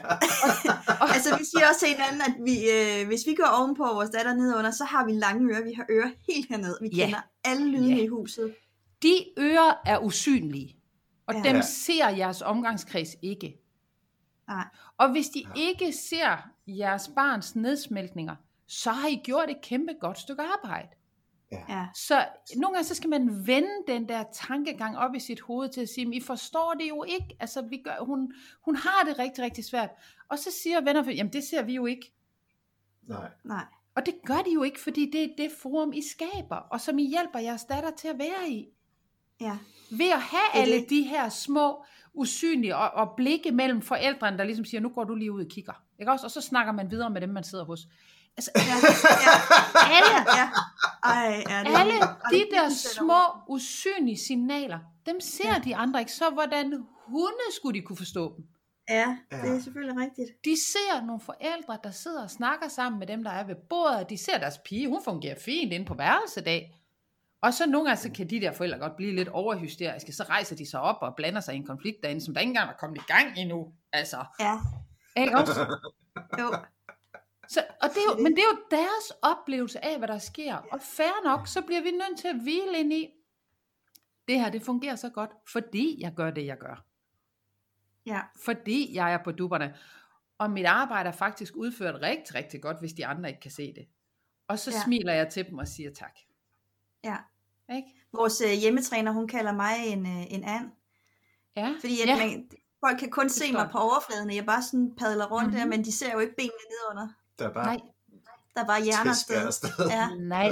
[1.14, 4.34] Altså, vi siger også til hinanden, at vi, øh, hvis vi går ovenpå vores datter
[4.34, 5.64] nedunder, så har vi lange ører.
[5.64, 6.76] Vi har ører helt herned.
[6.82, 7.04] Vi Ja.
[7.04, 8.02] kender alle lydene Ja.
[8.02, 8.54] i huset.
[9.02, 10.76] De ører er usynlige,
[11.26, 11.42] og Ja.
[11.42, 11.62] dem Ja.
[11.62, 13.56] ser jeres omgangskreds ikke.
[14.48, 14.64] Nej.
[14.98, 18.36] Og hvis de ikke ser jeres barns nedsmeltninger,
[18.68, 20.88] så har I gjort et kæmpe godt stykke arbejde.
[21.52, 21.86] Ja.
[21.94, 25.80] Så nogle gange så skal man vende den der tankegang op i sit hoved til
[25.80, 27.36] at sige, "Men I forstår det jo ikke.
[27.40, 28.32] Altså, vi gør, hun,
[28.64, 29.90] hun har det rigtig, rigtig svært.
[30.28, 32.12] Og så siger venner, jamen det ser vi jo ikke.
[33.02, 33.30] Nej.
[33.44, 33.64] Nej.
[33.94, 36.98] Og det gør de jo ikke, fordi det er det forum, I skaber, og som
[36.98, 38.68] I hjælper jeres datter til at være i.
[39.40, 39.58] Ja.
[39.90, 40.90] Ved at have Det alle det.
[40.90, 41.84] de her små,
[42.14, 45.50] usynlige og, og blikke mellem forældrene, der ligesom siger, nu går du lige ud og
[45.50, 45.82] kigger.
[45.98, 46.26] Ikke også?
[46.26, 47.80] Og så snakker man videre med dem, man sidder hos.
[48.40, 48.76] Altså, Ja.
[49.26, 49.34] ja.
[49.96, 50.48] alle, ja.
[51.04, 56.12] Ej, ja, det alle de det der små, usynlige signaler, dem ser de andre ikke.
[56.12, 56.72] Så hvordan
[57.06, 58.44] hunde skulle de kunne forstå dem?
[58.88, 59.54] Ja, det Ja.
[59.54, 60.28] er selvfølgelig rigtigt.
[60.44, 64.10] De ser nogle forældre, der sidder og snakker sammen med dem, der er ved bordet.
[64.10, 66.76] De ser deres pige, hun fungerer fint inde på værelsedag.
[67.42, 70.12] Og så nogle gange, så kan de der forældre godt blive lidt overhysteriske.
[70.12, 72.50] Så rejser de sig op og blander sig i en konflikt derinde, som der ikke
[72.50, 73.66] engang er kommet i gang endnu.
[73.92, 74.58] Altså, Ja.
[75.16, 75.76] ikke også?
[76.40, 76.54] Jo.
[77.50, 80.56] Så, og det er jo, men det er jo deres oplevelse af, hvad der sker.
[80.56, 83.08] Og fair nok, så bliver vi nødt til at hvile ind i,
[84.28, 86.84] det her, det fungerer så godt, fordi jeg gør det, jeg gør.
[88.06, 88.20] Ja.
[88.44, 89.76] Fordi jeg er på dupperne.
[90.38, 93.74] Og mit arbejde er faktisk udført rigtig, rigtig godt, hvis de andre ikke kan se
[93.74, 93.88] det.
[94.48, 94.82] Og så Ja.
[94.84, 96.18] smiler jeg til dem og siger tak.
[97.04, 97.16] Ja.
[97.74, 97.88] Ikke?
[98.12, 100.70] Vores øh, hjemmetræner, hun kalder mig en, øh, en and.
[101.56, 101.74] Ja.
[101.80, 102.16] Fordi at ja.
[102.16, 105.46] man, folk kan kun se forstår mig på overfladen, og jeg bare sådan padler rundt
[105.46, 105.60] mm-hmm.
[105.60, 107.14] der, men de ser jo ikke benene nedenunder.
[107.44, 107.80] Der er bare Nej,
[108.54, 109.10] Der er bare hjerner
[109.46, 109.88] afsted.
[109.90, 110.08] Ja.
[110.18, 110.50] nej.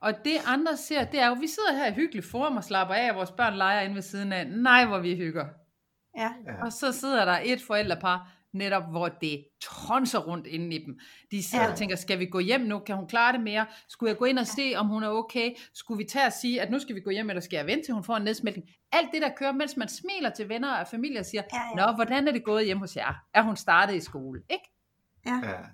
[0.00, 2.94] Og det andre ser, det er jo, vi sidder her i hyggeligt forum og slapper
[2.94, 4.46] af, og vores børn leger inde ved siden af.
[4.46, 5.46] Nej, hvor vi hygger.
[6.16, 6.30] Ja.
[6.46, 6.64] Ja.
[6.64, 10.98] Og så sidder der et forældrepar, netop hvor det tonser rundt inde i dem.
[11.30, 11.66] De sidder Ja.
[11.66, 11.72] ja.
[11.72, 12.78] og tænker, skal vi gå hjem nu?
[12.78, 13.66] Kan hun klare det mere?
[13.88, 15.50] Skulle jeg gå ind og se, om hun er okay?
[15.74, 17.84] Skulle vi tage og sige, at nu skal vi gå hjem, eller skal jeg vente
[17.84, 18.68] til hun får en nedsmeltning?
[18.92, 21.86] Alt det, der kører, mens man smiler til venner og familie og siger, Ja, ja.
[21.86, 23.14] Nå, hvordan er det gået hjemme hos jer?
[23.34, 24.42] Er hun startet i skole?
[24.50, 24.72] Ikke?
[25.26, 25.38] Ja.
[25.40, 25.66] Hvor-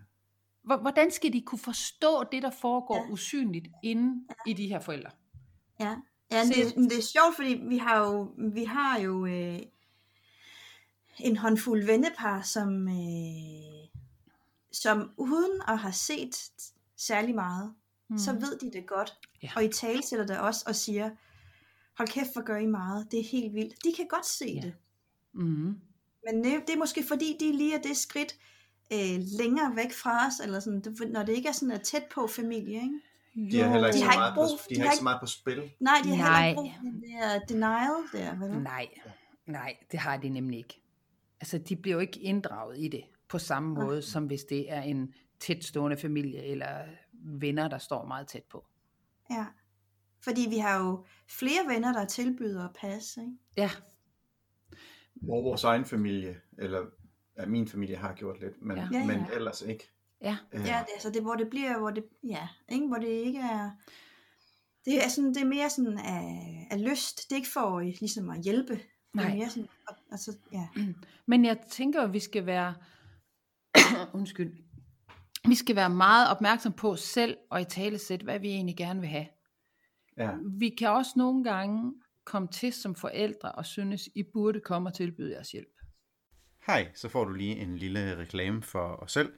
[0.64, 3.02] Hvordan skal de kunne forstå det, der foregår Ja.
[3.02, 3.10] ja.
[3.10, 5.10] usynligt inde i de her forældre?
[5.80, 5.96] Ja,
[6.30, 9.58] ja det, det er sjovt, fordi vi har jo, vi har jo øh,
[11.20, 13.88] en håndfuld vennepar, som, øh,
[14.72, 16.50] som uden at have set
[16.96, 17.74] særlig meget,
[18.10, 18.18] mm.
[18.18, 19.18] så ved de det godt.
[19.42, 19.50] Ja.
[19.56, 21.10] Og i tale sætter det også og siger,
[21.98, 23.84] hold kæft, hvor gør I meget, det er helt vildt.
[23.84, 24.60] De kan godt se Ja.
[24.60, 24.74] det.
[25.34, 25.80] Mm-hmm.
[26.30, 28.38] Men det er måske fordi, de lige er det skridt
[28.92, 32.04] øh, længere væk fra os, eller sådan, det, når det ikke er sådan er tæt
[32.14, 33.00] på familie, ikke?
[33.52, 34.96] De har heller ikke, De så, har ikke meget brug- på, de de har ikke
[34.96, 35.72] så meget på spil.
[35.80, 36.48] Nej, de har heller Nej.
[36.48, 38.62] ikke brug for det der denial der, vel?
[38.62, 38.88] Nej,
[39.46, 40.82] nej, det har de nemlig ikke.
[41.40, 43.84] Altså, de bliver jo ikke inddraget i det på samme Nej.
[43.84, 46.78] måde, som hvis det er en tætstående familie eller
[47.12, 48.64] venner, der står meget tæt på.
[49.30, 49.44] Ja.
[50.20, 53.32] Fordi vi har jo flere venner, der tilbyder at passe, ikke?
[53.56, 53.70] Ja,
[55.14, 56.80] Hvor vores egen familie, eller
[57.38, 58.88] ja, min familie har gjort lidt, men, Ja.
[58.92, 58.98] ja.
[58.98, 59.34] Ja, men ja.
[59.34, 59.90] ellers ikke.
[60.20, 62.86] ja, Øh, Ja, det, altså det, hvor det bliver, hvor det, ja, ikke?
[62.86, 63.70] hvor det ikke er,
[64.84, 67.86] det er, sådan, det er mere sådan af, af lyst, det er ikke for øh,
[67.86, 68.80] ligesom at hjælpe, det
[69.14, 69.34] er Nej.
[69.34, 69.68] mere sådan,
[70.10, 70.68] altså, ja,
[71.26, 72.74] Men jeg tænker, at vi skal være,
[74.18, 74.52] undskyld,
[75.48, 79.08] vi skal være meget opmærksom på selv og i talesæt, hvad vi egentlig gerne vil
[79.08, 79.26] have.
[80.16, 80.30] ja.
[80.58, 84.94] Vi kan også nogle gange komme til som forældre og synes, I burde komme og
[84.94, 85.71] tilbyde jeres hjælp.
[86.66, 89.32] Hej, så får du lige en lille reklame for os selv.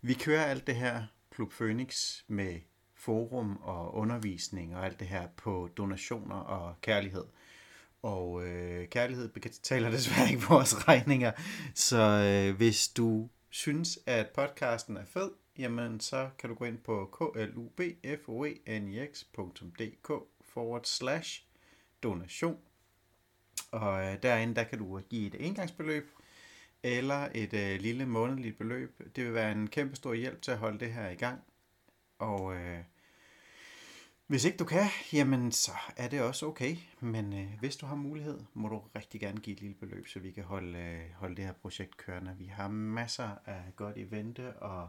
[0.00, 2.60] Vi kører alt det her Klub Phoenix med
[2.94, 7.24] forum og undervisning og alt det her på donationer og kærlighed.
[8.02, 11.32] Og øh, kærlighed betaler desværre ikke vores regninger.
[11.74, 16.78] Så øh, hvis du synes, at podcasten er fed, jamen så kan du gå ind
[16.78, 20.12] på klubfoenix.dk
[20.48, 21.42] forward slash
[22.02, 22.58] donation.
[23.70, 26.10] Og øh, derinde, der kan du give et engangsbeløb,
[26.82, 29.00] eller et øh, lille månedligt beløb.
[29.16, 31.42] Det vil være en kæmpe stor hjælp til at holde det her i gang.
[32.18, 32.84] Og øh,
[34.26, 36.76] hvis ikke du kan, jamen så er det også okay.
[37.00, 40.20] Men øh, hvis du har mulighed, må du rigtig gerne give et lille beløb, så
[40.20, 42.36] vi kan holde, øh, holde det her projekt kørende.
[42.38, 44.88] Vi har masser af godt evente og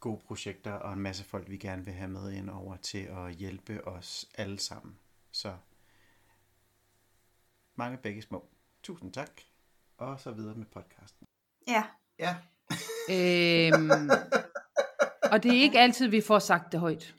[0.00, 3.34] gode projekter og en masse folk, vi gerne vil have med ind over til at
[3.34, 4.98] hjælpe os alle sammen.
[5.30, 5.56] Så
[7.74, 8.48] mange begge små.
[8.82, 9.40] Tusind tak.
[9.98, 11.26] Og så videre med podcasten.
[11.68, 11.84] ja,
[12.18, 12.36] Ja.
[13.10, 13.90] Øhm,
[15.32, 17.14] og det er ikke altid, vi får sagt det højt.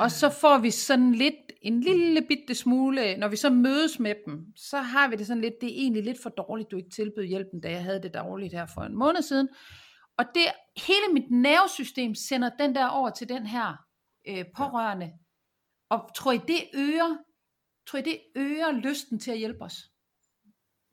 [0.00, 4.14] Og så får vi sådan lidt en lille bitte smule, når vi så mødes med
[4.26, 6.90] dem, så har vi det sådan lidt, det er egentlig lidt for dårligt, du ikke
[6.90, 9.48] tilbød hjælpen, da jeg havde det dårligt her for en måned siden.
[10.18, 10.42] Og det,
[10.76, 13.76] hele mit nervesystem sender den der over til den her
[14.28, 15.12] øh, pårørende.
[15.90, 17.16] Og tror I, det øger,
[17.86, 19.74] tror I, det øger lysten til at hjælpe os?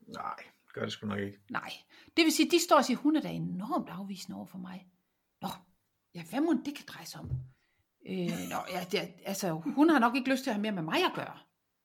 [0.00, 0.36] Nej,
[0.76, 1.38] gør det sgu nok ikke.
[1.50, 1.70] Nej.
[2.16, 4.86] Det vil sige, de står og siger, hun er da enormt afvisende over for mig.
[5.42, 5.48] Nå,
[6.14, 7.30] ja, hvad må det kan dreje sig om?
[8.08, 10.82] Øh, nå, ja, det, altså, hun har nok ikke lyst til at have mere med
[10.82, 11.38] mig at gøre.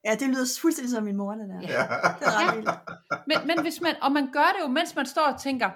[0.05, 1.55] Ja, det lyder fuldstændig som min mor, det der.
[1.55, 1.83] Ja.
[2.19, 2.69] Det er ret vildt.
[3.29, 5.69] Men, men hvis man, og man gør det jo, mens man står og tænker,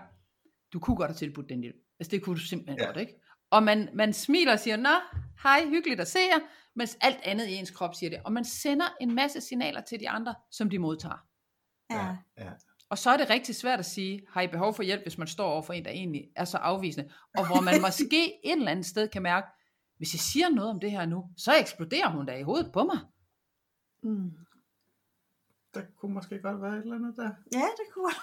[0.73, 1.75] du kunne godt have tilbudt den hjælp.
[1.99, 2.83] Altså det kunne du simpelthen Ja.
[2.83, 2.87] ja.
[2.87, 3.13] godt, ikke?
[3.51, 4.89] Og man, man smiler og siger, nå,
[5.43, 6.39] hej, hyggeligt at se jer,
[6.75, 8.19] mens alt andet i ens krop siger det.
[8.25, 11.27] Og man sender en masse signaler til de andre, som de modtager.
[11.91, 12.17] Ja.
[12.37, 12.51] ja.
[12.89, 15.27] Og så er det rigtig svært at sige, har I behov for hjælp, hvis man
[15.27, 17.11] står over for en, der egentlig er så afvisende.
[17.37, 19.47] Og hvor man måske et eller andet sted kan mærke,
[19.97, 22.83] hvis jeg siger noget om det her nu, så eksploderer hun da i hovedet på
[22.83, 22.97] mig.
[24.03, 24.31] Mm.
[25.73, 27.31] Der kunne måske godt være et eller andet der.
[27.53, 28.13] Ja, det kunne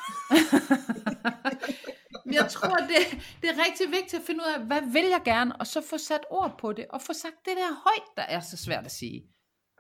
[2.25, 2.99] Men jeg tror, det,
[3.43, 5.99] det er rigtig vigtigt at finde ud af, hvad vil jeg gerne, og så få
[5.99, 8.91] sat ord på det, og få sagt det der højt, der er så svært at
[8.91, 9.29] sige.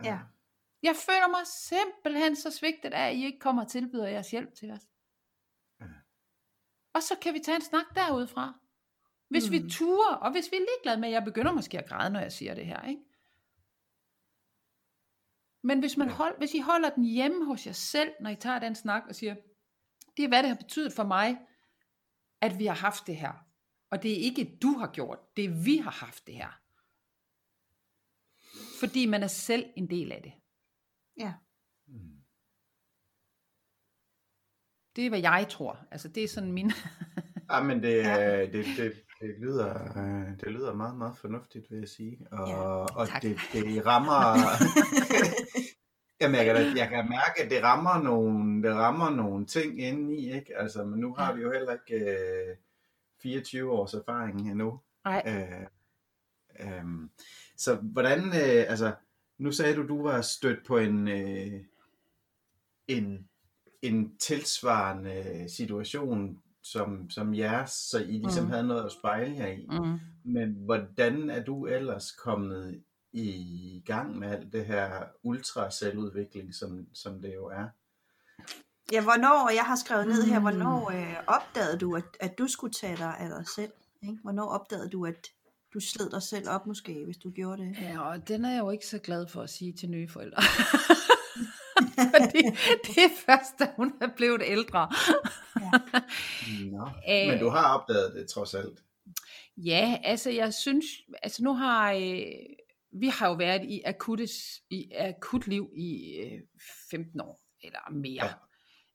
[0.04, 0.18] Ja.
[0.82, 4.54] Jeg føler mig simpelthen så svigtet af, at I ikke kommer og tilbyder jeres hjælp
[4.54, 4.82] til os.
[5.80, 5.86] Ja.
[6.94, 8.54] Og så kan vi tage en snak derudfra.
[9.28, 9.52] Hvis mm.
[9.52, 12.20] vi turer, og hvis vi er ligeglade med, at jeg begynder måske at græde, når
[12.20, 13.02] jeg siger det her, ikke?
[15.62, 18.58] Men hvis, man hold, hvis I holder den hjemme hos jer selv, når I tager
[18.58, 19.34] den snak og siger,
[20.16, 21.38] det er hvad det har betydet for mig,
[22.40, 23.32] at vi har haft det her.
[23.90, 26.60] Og det er ikke du har gjort, det er vi har haft det her.
[28.80, 30.32] Fordi man er selv en del af det.
[31.16, 31.32] Ja.
[31.86, 32.16] Mm.
[34.96, 35.78] Det er hvad jeg tror.
[35.90, 36.70] Altså det er sådan min...
[37.50, 38.40] Ja, men det, Ja.
[38.40, 42.26] det, det, det, lyder, øh, det lyder meget, meget fornuftigt, vil jeg sige.
[42.30, 42.56] Og, Ja,
[42.96, 43.22] og tak.
[43.22, 44.36] det, det rammer...
[46.20, 49.80] Jamen, jeg kan, da- jeg kan mærke, at det rammer nogle, det rammer nogle ting
[49.80, 50.56] indeni, ikke?
[50.58, 52.04] Altså, men nu har vi jo heller ikke
[52.50, 52.56] øh,
[53.22, 54.80] 24 års erfaring endnu.
[55.04, 55.66] Nej, Øh,
[56.78, 57.10] øhm,
[57.56, 58.94] så hvordan, øh, altså,
[59.42, 61.60] nu sagde du, du var stødt på en, øh,
[62.88, 63.28] en,
[63.82, 68.50] en tilsvarende situation som, som jeres, så I ligesom Mm.
[68.50, 69.66] havde noget at spejle jer i.
[69.70, 69.98] mm.
[70.32, 77.22] Men hvordan er du ellers kommet i gang med alt det her ultraceludvikling, som, som
[77.22, 77.66] det jo er?
[78.92, 80.42] Ja, hvornår, jeg har skrevet ned her, Mm.
[80.44, 83.72] hvornår øh, opdagede du, at, at du skulle tage dig af dig selv?
[84.02, 84.18] Ikke?
[84.22, 85.28] Hvornår opdagede du, at
[85.74, 87.76] du sled dig selv op måske, hvis du gjorde det?
[87.80, 90.42] Ja, og den er jeg jo ikke så glad for at sige til nye forældre.
[92.14, 92.42] Fordi
[92.86, 94.88] det er først, da hun er blevet ældre.
[96.70, 96.88] Nå.
[97.08, 98.82] Øh, Men du har opdaget det trods alt.
[99.56, 100.84] Ja, altså jeg synes,
[101.22, 102.22] altså nu har, øh,
[103.00, 104.32] vi har jo været i, akuttes,
[104.70, 106.40] i akut liv i øh,
[106.90, 108.24] 15 år, eller mere.
[108.24, 108.26] Ja.
[108.26, 108.32] Ja.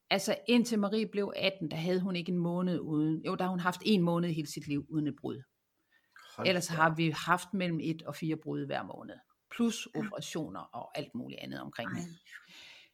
[0.10, 3.50] Altså indtil Marie blev 18, der havde hun ikke en måned uden, jo der har
[3.50, 5.42] hun haft en måned hele sit liv uden et brud.
[6.38, 9.16] Hold Ellers har vi haft mellem et og fire brud hver måned.
[9.56, 12.04] Plus operationer og alt muligt andet omkring det.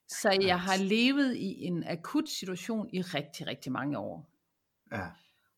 [0.07, 4.29] Så jeg har levet i en akut situation i rigtig, rigtig mange år.
[4.91, 5.07] Ja.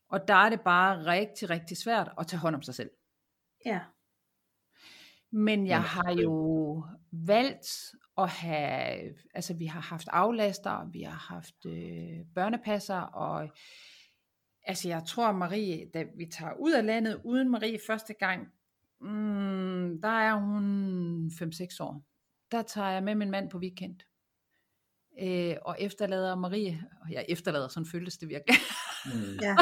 [0.10, 2.90] Og der er det bare rigtig, rigtig svært at tage hånd om sig selv.
[3.66, 3.80] Ja.
[5.32, 7.68] Men jeg har jo valgt
[8.18, 13.50] at have, altså vi har haft aflaster, vi har haft øh, børnepasser, og
[14.66, 18.48] altså jeg tror Marie, da vi tager ud af landet uden Marie første gang,
[19.02, 22.04] mm, der er hun 5-6 år.
[22.52, 24.00] Der tager jeg med min mand på weekend.
[25.22, 28.58] Øh, og efterlader Marie, og jeg efterlader, sådan føltes det virkelig,
[29.06, 29.40] Mm.
[29.42, 29.56] Ja.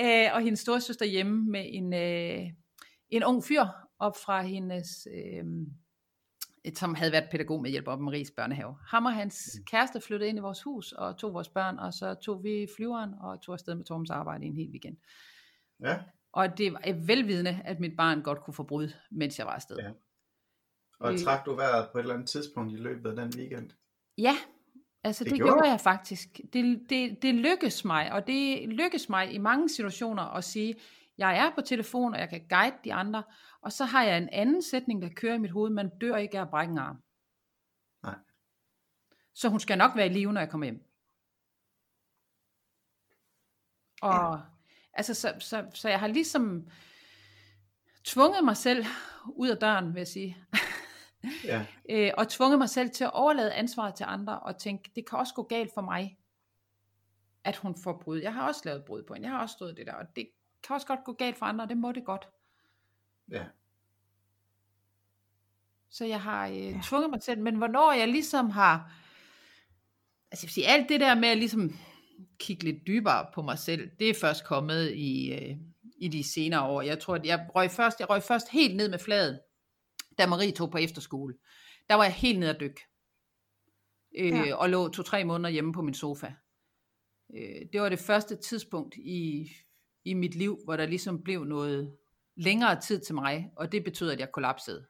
[0.02, 2.50] øh, og hendes storesøster hjemme med en, øh,
[3.08, 3.64] en ung fyr
[3.98, 5.44] op fra hendes, øh,
[6.74, 8.76] som havde været pædagog med hjælp op i Maries børnehave.
[8.86, 12.14] Ham og hans kæreste flyttede ind i vores hus og tog vores børn, og så
[12.14, 14.96] tog vi flyveren og tog afsted med Torms arbejde i en hel weekend.
[15.84, 15.98] Ja.
[16.32, 19.76] Og det var velvidende, at mit barn godt kunne få brud, mens jeg var afsted.
[19.76, 19.90] Ja.
[21.00, 21.18] Og Øh.
[21.18, 23.70] trak du vejret på et eller andet tidspunkt i løbet af den weekend?
[24.18, 24.36] Ja,
[25.04, 26.40] altså Det det, gjorde jeg faktisk.
[26.52, 30.74] Det, det, det lykkedes mig, og det lykkedes mig i mange situationer at sige,
[31.20, 33.22] jeg er på telefon, og jeg kan guide de andre,
[33.60, 36.38] og så har jeg en anden sætning, der kører i mit hoved, man dør ikke
[36.38, 37.02] af at brække en arm.
[38.02, 38.14] Nej.
[39.34, 40.84] Så hun skal nok være i live, når jeg kommer hjem.
[44.02, 44.42] Og ja.
[44.92, 46.68] altså, så, så, så jeg har ligesom
[48.04, 48.84] tvunget mig selv
[49.26, 50.36] ud af døren, vil jeg sige.
[51.44, 51.66] Ja.
[51.90, 55.18] øh, og tvunget mig selv til at overlade ansvaret til andre, og tænke, det kan
[55.18, 56.18] også gå galt for mig,
[57.44, 58.18] at hun får brud.
[58.18, 60.30] Jeg har også lavet brud på hende, jeg har også stået det der, og det
[60.62, 62.28] kan også godt gå galt for andre, og det må det godt.
[63.30, 63.44] Ja.
[65.90, 66.80] Så jeg har øh, ja.
[66.84, 68.92] tvunget mig selv, men hvornår jeg ligesom har,
[70.30, 71.70] altså jeg vil sige, alt det der med at ligesom
[72.38, 75.56] kigge lidt dybere på mig selv, det er først kommet i, øh,
[75.96, 76.82] i de senere år.
[76.82, 79.40] Jeg tror, at jeg røg først, jeg røg først helt ned med fladet,
[80.18, 81.34] da Marie tog på efterskole.
[81.88, 82.80] Der var jeg helt ned at dykke.
[84.18, 84.54] Øh, ja.
[84.54, 86.32] Og lå to-tre måneder hjemme på min sofa.
[87.34, 89.50] Øh, det var det første tidspunkt i,
[90.04, 91.96] i mit liv, hvor der ligesom blev noget
[92.36, 94.86] længere tid til mig, og det betød, at jeg kollapsede.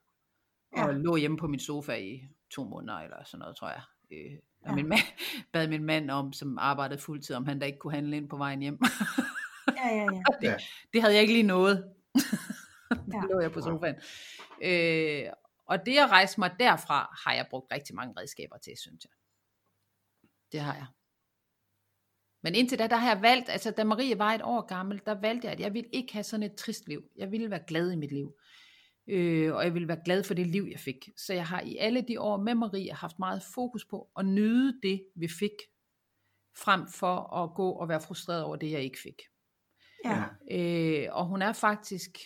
[0.76, 0.86] Ja.
[0.86, 3.82] Og lå hjemme på min sofa i to måneder, eller sådan noget, tror jeg.
[4.10, 4.74] Øh, og ja.
[4.74, 5.00] min mand,
[5.52, 8.36] bad min mand om, som arbejdede fuldtid, om han da ikke kunne handle ind på
[8.36, 8.78] vejen hjem.
[9.84, 10.50] ja, ja, ja.
[10.50, 11.94] det, det havde jeg ikke lige nået.
[13.14, 13.20] ja.
[13.30, 13.96] lå jeg på sofaen.
[14.62, 15.32] Øh,
[15.66, 19.12] og det at rejse mig derfra, har jeg brugt rigtig mange redskaber til, synes jeg.
[20.52, 20.86] Det har jeg.
[22.42, 25.20] Men indtil da, der har jeg valgt, altså da Marie var et år gammel, der
[25.20, 27.02] valgte jeg, at jeg ville ikke have sådan et trist liv.
[27.16, 28.34] Jeg ville være glad i mit liv.
[29.06, 31.08] Øh, og jeg ville være glad for det liv, jeg fik.
[31.16, 34.80] Så jeg har i alle de år med Marie haft meget fokus på at nyde
[34.82, 35.52] det, vi fik,
[36.56, 39.22] frem for at gå og være frustreret over det, jeg ikke fik.
[40.04, 40.24] Ja.
[40.50, 42.18] Øh, og hun er faktisk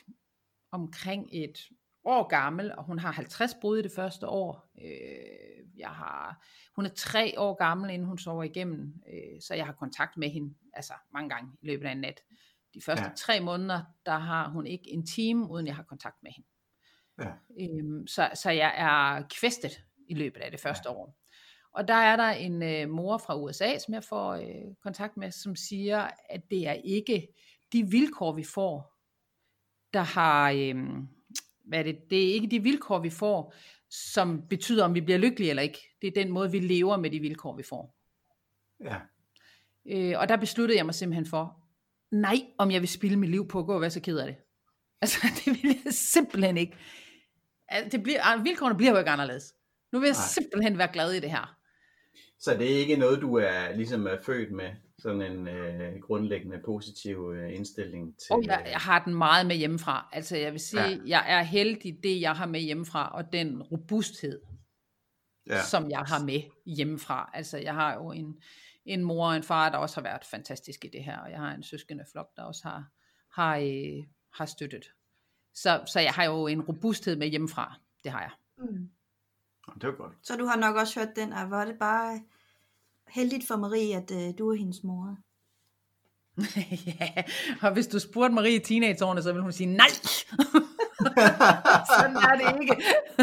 [0.71, 1.59] omkring et
[2.05, 4.73] år gammel, og hun har 50 brud i det første år.
[4.83, 9.67] Øh, jeg har, hun er tre år gammel, inden hun sover igennem, øh, så jeg
[9.67, 12.21] har kontakt med hende altså mange gange i løbet af en nat.
[12.75, 13.11] De første ja.
[13.17, 16.49] tre måneder, der har hun ikke en time, uden jeg har kontakt med hende.
[17.19, 17.33] Ja.
[17.61, 20.95] Øh, så, så jeg er kvæstet i løbet af det første ja.
[20.95, 21.19] år.
[21.73, 25.31] Og der er der en øh, mor fra USA, som jeg får øh, kontakt med,
[25.31, 27.29] som siger, at det er ikke
[27.73, 28.95] de vilkår, vi får,
[29.93, 30.75] der har, øh,
[31.65, 33.55] hvad det, det er ikke de vilkår, vi får,
[33.91, 35.79] som betyder, om vi bliver lykkelige eller ikke.
[36.03, 37.97] Det er den måde, vi lever med de vilkår, vi får.
[38.85, 38.97] Ja.
[39.87, 41.61] Øh, og der besluttede jeg mig simpelthen for,
[42.11, 44.27] nej, om jeg vil spille mit liv på at gå og være så ked af
[44.27, 44.37] det.
[45.05, 46.77] Altså, det vil jeg simpelthen ikke.
[47.69, 49.55] Altså, det bliver, vilkårene bliver jo ikke anderledes.
[49.93, 50.27] Nu vil jeg nej.
[50.43, 51.57] simpelthen være glad i det her.
[52.41, 54.71] Så det er ikke noget, du er ligesom er født med?
[54.99, 58.33] sådan en øh, grundlæggende positiv øh, indstilling til...
[58.33, 60.09] Og jeg, jeg har den meget med hjemmefra.
[60.13, 61.01] Altså jeg vil sige, ja.
[61.07, 64.41] jeg er heldig det, jeg har med hjemmefra, og den robusthed,
[65.47, 65.63] ja.
[65.63, 67.31] som jeg har med hjemmefra.
[67.35, 68.43] Altså jeg har jo en,
[68.85, 71.39] en mor og en far, der også har været fantastisk i det her, og jeg
[71.39, 72.85] har en søskende flok, der også har,
[73.33, 74.85] har, øh, har støttet.
[75.55, 77.81] Så, så jeg har jo en robusthed med hjemmefra.
[78.05, 78.31] Det har jeg.
[78.59, 78.91] Mm.
[79.75, 80.13] Det var godt.
[80.23, 82.21] Så du har nok også hørt den, og var det bare
[83.09, 85.17] heldigt for Marie, at øh, du er hendes mor.
[87.01, 87.23] ja,
[87.63, 89.87] og hvis du spurgte Marie i teenageårene, så ville hun sige nej.
[91.99, 92.77] Sådan er det ikke.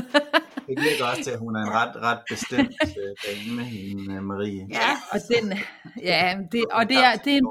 [0.67, 4.23] det virker også til, at hun er en ret, ret bestemt øh, dame, hende øh,
[4.23, 4.67] Marie.
[4.71, 5.57] Ja, og, den,
[6.01, 7.47] ja, det, og det er, det, er en,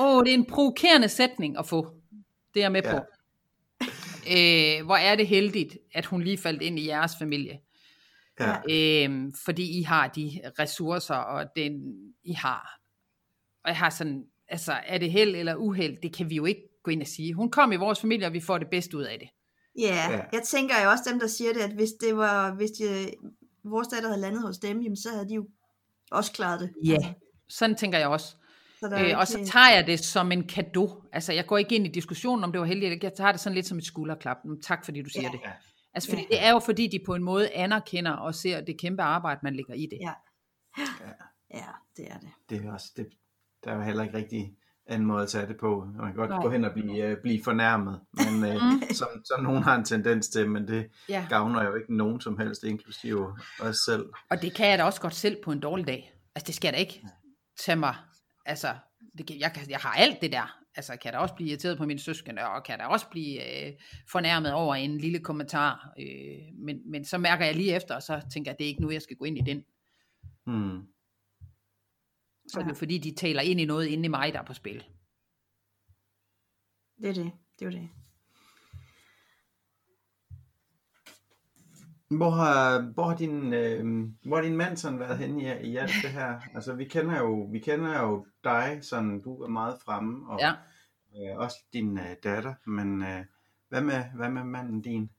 [0.00, 1.86] åh, det er en provokerende sætning at få.
[2.54, 2.98] Det er jeg med ja.
[2.98, 3.04] på.
[4.30, 7.58] Øh, hvor er det heldigt, at hun lige faldt ind i jeres familie.
[8.40, 8.56] Ja.
[8.70, 11.72] Øhm, fordi I har de ressourcer, og den
[12.24, 12.78] I har.
[13.64, 16.62] Og jeg har sådan, altså er det held eller uheld, det kan vi jo ikke
[16.84, 17.34] gå ind og sige.
[17.34, 19.28] Hun kom i vores familie, og vi får det bedste ud af det.
[19.80, 22.70] Yeah, ja, jeg tænker jo også dem, der siger det, at hvis det var, hvis
[22.70, 23.10] de,
[23.64, 25.48] vores datter havde landet hos dem, jamen, så havde de jo
[26.10, 26.70] også klaret det.
[26.84, 27.14] Ja, yeah.
[27.48, 28.36] sådan tænker jeg også.
[28.80, 31.02] Så øh, og så tager jeg det som en kado.
[31.12, 33.04] Altså, jeg går ikke ind i diskussionen, om det var heldigt.
[33.04, 34.36] Jeg tager det sådan lidt som et skulderklap.
[34.62, 35.30] Tak, fordi du siger ja.
[35.32, 35.40] det.
[35.94, 36.36] Altså fordi ja.
[36.36, 39.54] det er jo fordi, de på en måde anerkender og ser det kæmpe arbejde, man
[39.56, 39.98] lægger i det.
[40.00, 40.12] Ja,
[40.78, 40.84] ja.
[41.54, 42.30] ja det er det.
[42.50, 43.06] Det er også, det,
[43.64, 45.84] der er jo heller ikke rigtig anden måde at tage det på.
[45.96, 46.42] Man kan godt Nej.
[46.42, 50.28] gå hen og blive, uh, blive fornærmet, men uh, som, som nogen har en tendens
[50.28, 51.26] til, men det ja.
[51.28, 54.06] gavner jo ikke nogen som helst, inklusive os selv.
[54.30, 56.14] Og det kan jeg da også godt selv på en dårlig dag.
[56.34, 57.06] Altså det skal da ikke
[57.58, 57.94] tage mig,
[58.46, 58.74] altså
[59.18, 61.98] det, jeg, jeg har alt det der, altså kan der også blive irriteret på min
[61.98, 63.72] søskende, og kan der også blive øh,
[64.10, 65.94] fornærmet over en lille kommentar.
[65.98, 68.82] Øh, men, men så mærker jeg lige efter, og så tænker jeg, det er ikke
[68.82, 69.64] nu, jeg skal gå ind i den.
[70.46, 70.86] Hmm.
[72.48, 72.64] Så ja.
[72.64, 74.84] det er fordi, de taler ind i noget inde i mig, der er på spil.
[77.02, 77.32] Det er det.
[77.58, 77.90] Det er det.
[82.10, 85.76] Hvor har, hvor har din, øh, hvor har din mand sådan været henne i, i
[85.76, 86.40] alt det her?
[86.54, 90.52] Altså vi kender jo, vi kender jo dig, sådan du er meget fremme, og ja.
[91.16, 93.24] øh, også din øh, datter, men øh,
[93.68, 95.10] hvad, med, hvad med manden din?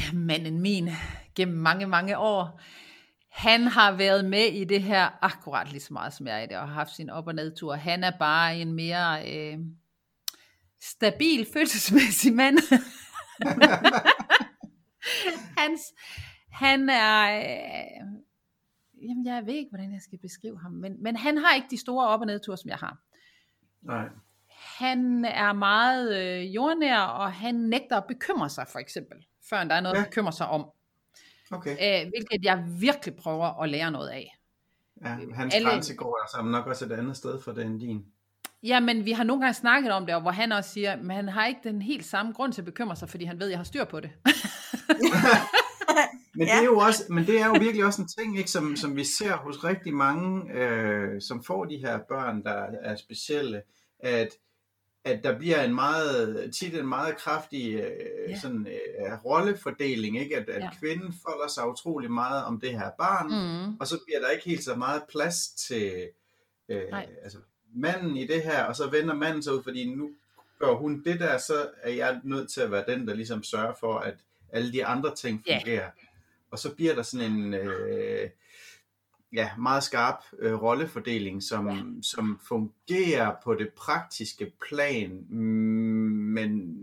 [0.00, 0.88] Ja, manden min,
[1.34, 2.60] gennem mange, mange år,
[3.30, 6.46] han har været med i det her akkurat lige så meget som jeg er i
[6.46, 7.74] det, og har haft sin op- og nedtur.
[7.74, 9.58] Han er bare en mere øh,
[10.82, 12.58] stabil, følelsesmæssig mand.
[15.58, 15.80] Hans,
[16.50, 18.06] han er, øh,
[19.08, 21.80] jamen jeg ved ikke, hvordan jeg skal beskrive ham, men, men han har ikke de
[21.80, 22.98] store op- og nedture, som jeg har.
[23.82, 24.08] Nej.
[24.78, 29.74] Han er meget øh, jordnær, og han nægter at bekymre sig, for eksempel, før der
[29.74, 30.00] er noget ja.
[30.00, 30.70] at bekymre sig om.
[31.50, 31.70] Okay.
[31.70, 34.36] øh, hvilket jeg virkelig prøver at lære noget af.
[35.04, 38.06] Ja, hans alle- grænse går altså nok også et andet sted for det end din.
[38.62, 41.28] Jamen, vi har nogle gange snakket om det, og hvor han også siger, at han
[41.28, 43.58] har ikke den helt samme grund til at bekymre sig, fordi han ved, at jeg
[43.58, 44.10] har styr på det.
[46.34, 46.52] Men Ja.
[46.54, 48.96] det er jo også, men det er jo virkelig også en ting, ikke, som, som
[48.96, 53.62] vi ser hos rigtig mange, øh, som får de her børn, der er specielle,
[54.00, 54.28] at,
[55.04, 58.38] at der bliver en meget, tit en meget kraftig øh, Ja.
[58.40, 60.36] sådan, øh, rollefordeling, ikke?
[60.36, 60.70] at, at Ja.
[60.80, 63.26] kvinden folder sig utrolig meget om det her barn,
[63.66, 63.76] Mm.
[63.80, 66.08] og så bliver der ikke helt så meget plads til
[66.68, 67.06] øh, Nej.
[67.22, 67.38] altså,
[67.74, 70.10] manden i det her, og så vender manden sig ud, fordi nu
[70.58, 73.74] gør hun det der, så er jeg nødt til at være den, der ligesom sørger
[73.80, 74.14] for, at
[74.52, 75.90] alle de andre ting fungerer.
[76.50, 78.30] Og så bliver der sådan en øh,
[79.32, 81.82] ja, meget skarp øh, rollefordeling, som, ja.
[82.02, 85.40] som fungerer på det praktiske plan, mm,
[86.34, 86.76] men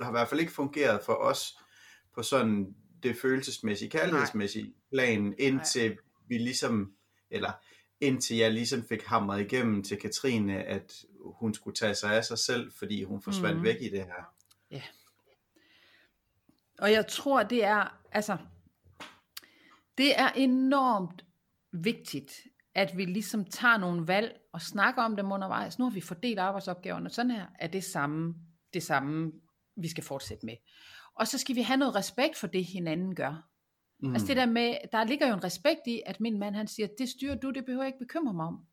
[0.00, 1.58] har i hvert fald ikke fungeret for os
[2.14, 5.98] på sådan det følelsesmæssige, kærlighedsmæssige plan, indtil
[6.28, 6.92] vi ligesom,
[7.30, 7.52] eller
[8.00, 12.38] indtil jeg ligesom fik hamret igennem til Katrine, at hun skulle tage sig af sig
[12.38, 13.64] selv, fordi hun forsvandt mm.
[13.64, 14.34] væk i det her.
[16.78, 18.36] Og jeg tror, det er, altså,
[19.98, 21.24] det er enormt
[21.72, 22.32] vigtigt,
[22.74, 25.78] at vi ligesom tager nogle valg og snakker om dem undervejs.
[25.78, 28.34] Nu har vi fordelt arbejdsopgaverne sådan her, er det samme,
[28.74, 29.32] det samme,
[29.76, 30.56] vi skal fortsætte med.
[31.14, 33.47] Og så skal vi have noget respekt for det, hinanden gør.
[34.00, 34.12] Mm.
[34.12, 36.88] Altså det der med, der ligger jo en respekt i, at min mand han siger,
[36.98, 38.66] det styrer du, det behøver jeg ikke bekymre mig om.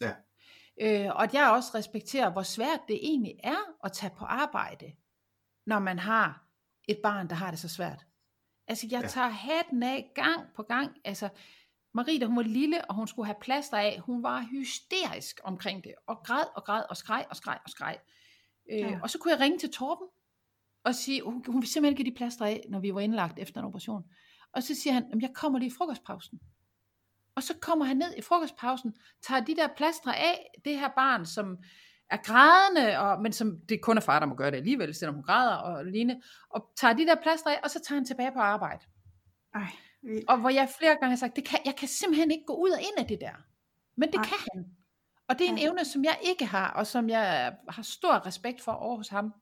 [0.00, 0.12] Ja.
[0.80, 4.92] Øh, og at jeg også respekterer, hvor svært det egentlig er at tage på arbejde,
[5.66, 6.46] når man har
[6.88, 8.06] et barn, der har det så svært.
[8.68, 9.08] Altså jeg Ja.
[9.08, 10.96] tager hatten af gang på gang.
[11.04, 11.28] Altså
[11.94, 15.84] Marie, da hun var lille, og hun skulle have plaster af, hun var hysterisk omkring
[15.84, 17.98] det, og græd og græd og skreg og skreg og skreg.
[18.72, 18.98] Øh, Ja.
[19.02, 20.06] Og så kunne jeg ringe til Torben,
[20.84, 23.38] og sige, hun, hun vil simpelthen ikke give de plaster af, når vi var indlagt
[23.38, 24.04] efter en operation.
[24.56, 26.40] Og så siger han, "Jamen, jeg kommer lige i frokostpausen.
[27.36, 31.26] Og så kommer han ned i frokostpausen, tager de der plastre af, det her barn,
[31.26, 31.58] som
[32.10, 35.14] er grædende, og, men som det kun er far, der må gøre det alligevel, selvom
[35.14, 38.32] hun græder og lignende, og tager de der plastre af, og så tager han tilbage
[38.32, 38.84] på arbejde.
[39.54, 39.66] Ej,
[40.02, 40.28] vildt.
[40.28, 42.70] Og hvor jeg flere gange har sagt, det kan, jeg kan simpelthen ikke gå ud
[42.70, 43.34] og ind af det der.
[43.96, 44.24] Men det Nej.
[44.24, 44.64] kan han.
[45.28, 48.62] Og det er en evne, som jeg ikke har, og som jeg har stor respekt
[48.62, 49.34] for over hos ham.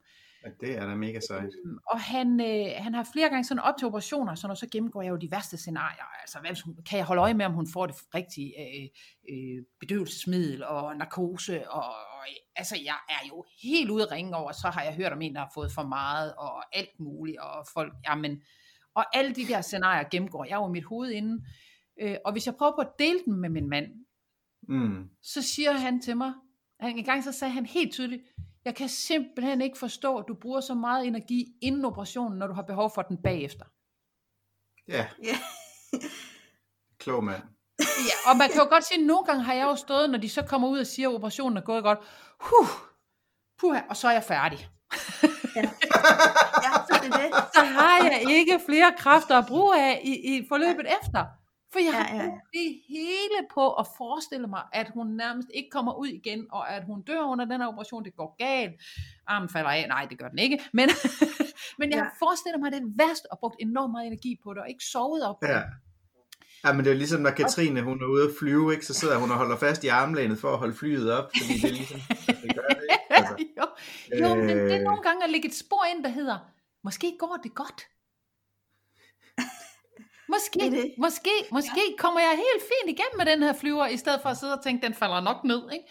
[0.44, 1.44] Ja, det er da mega sejt.
[1.64, 4.68] Øhm, Og han, øh, han har flere gange sådan op til operationer, så, når så
[4.72, 6.04] gennemgår jeg jo de værste scenarier.
[6.20, 8.88] Altså, hvad, kan jeg holde øje med, om hun får det rigtige øh,
[9.32, 11.70] øh, bedøvelsesmiddel og narkose?
[11.70, 12.26] Og, og,
[12.56, 15.34] altså, jeg er jo helt ude at ringe over, så har jeg hørt om en,
[15.34, 18.42] der har fået for meget, og alt muligt, og folk, jamen,
[18.94, 21.46] og alle de der scenarier gennemgår jeg jo i mit hoved inden.
[22.00, 23.86] Øh, og hvis jeg prøver på at dele dem med min mand,
[24.68, 25.08] Mm.
[25.22, 26.32] så siger han til mig,
[26.80, 28.22] han, en gang så sagde han helt tydeligt,
[28.64, 32.52] jeg kan simpelthen ikke forstå, at du bruger så meget energi inden operationen, når du
[32.54, 33.64] har behov for den bagefter.
[34.88, 35.36] Ja, Ja.
[36.98, 37.42] klog mand.
[38.08, 40.18] Ja, og man kan jo godt sige, at nogle gange har jeg jo stået, når
[40.18, 41.98] de så kommer ud og siger, at operationen er gået godt,
[42.40, 42.68] huh,
[43.60, 44.68] puha, og så er jeg færdig.
[45.56, 45.62] ja,
[46.86, 47.30] så er det det.
[47.54, 51.24] Så har jeg ikke flere kræfter at bruge af i, i forløbet efter.
[51.72, 55.70] For jeg har Ja, ja, det hele på at forestille mig, at hun nærmest ikke
[55.70, 58.72] kommer ud igen, og at hun dør under den her operation, det går galt.
[59.26, 59.84] Armen falder af.
[59.88, 60.60] Nej, det gør den ikke.
[60.72, 60.88] Men,
[61.78, 62.26] men jeg Ja.
[62.26, 65.36] forestiller mig det værst, og brugt enormt meget energi på det, og ikke sovet op.
[65.42, 65.54] Ja.
[65.54, 65.62] det.
[66.64, 69.18] Ja, men det er ligesom, når Katrine hun er ude at flyve, ikke, så sidder
[69.18, 72.00] hun og holder fast i armlænet for at holde flyet op, fordi det er ligesom,
[72.26, 73.04] det gør det, ikke?
[73.10, 73.64] Altså, jo,
[74.28, 76.38] jo men det er øh, nogle gange at lægge et spor ind, der hedder,
[76.84, 77.86] måske går det godt.
[80.34, 80.94] Måske, Det det.
[80.98, 84.36] måske, måske kommer jeg helt fint igennem med den her flyver, i stedet for at
[84.36, 85.70] sidde og tænke, den falder nok ned.
[85.72, 85.84] Ikke?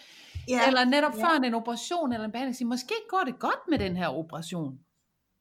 [0.48, 0.68] Ja.
[0.68, 1.24] Eller netop Ja.
[1.24, 4.80] før en operation eller en behandling, sige, måske går det godt med den her operation.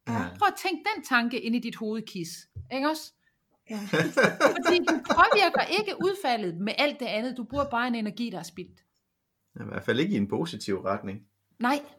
[0.09, 0.19] ja.
[0.39, 2.29] Prøv at tænke den tanke ind i dit hovedkis.
[2.73, 3.13] Ikke også?
[3.71, 3.79] ja.
[4.67, 7.37] Fordi du påvirker ikke udfaldet med alt det andet.
[7.37, 8.81] Du bruger bare en energi, der er spildt.
[9.61, 11.19] I hvert fald ikke i en positiv retning.
[11.59, 11.81] Nej.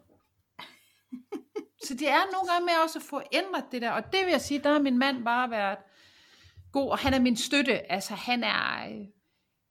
[1.87, 3.91] Så det er nogle gange med også at få ændret det der.
[3.91, 5.77] Og det vil jeg sige, der har min mand bare været
[6.71, 6.89] god.
[6.91, 7.91] Og han er min støtte.
[7.91, 8.87] Altså han er...
[8.89, 9.05] øh,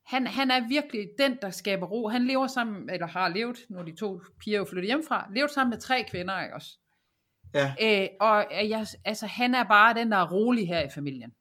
[0.07, 2.09] Han, han er virkelig den, der skaber ro.
[2.09, 5.51] Han lever sammen, eller har levet, når de to piger er jo flyttet hjemmefra, levet
[5.51, 6.79] sammen med tre kvinder, ikke også?
[7.55, 11.33] Ja, Øh, og jeg, altså, han er bare den, der er rolig her i familien.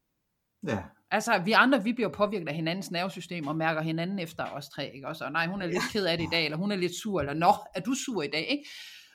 [0.68, 0.80] ja.
[1.12, 4.92] Altså, vi andre, vi bliver påvirket af hinandens nervesystem og mærker hinanden efter os tre,
[4.96, 5.26] ikke også?
[5.26, 7.20] Og nej, hun er lidt ked af det i dag, eller hun er lidt sur,
[7.20, 8.64] eller nå, er du sur i dag, ikke?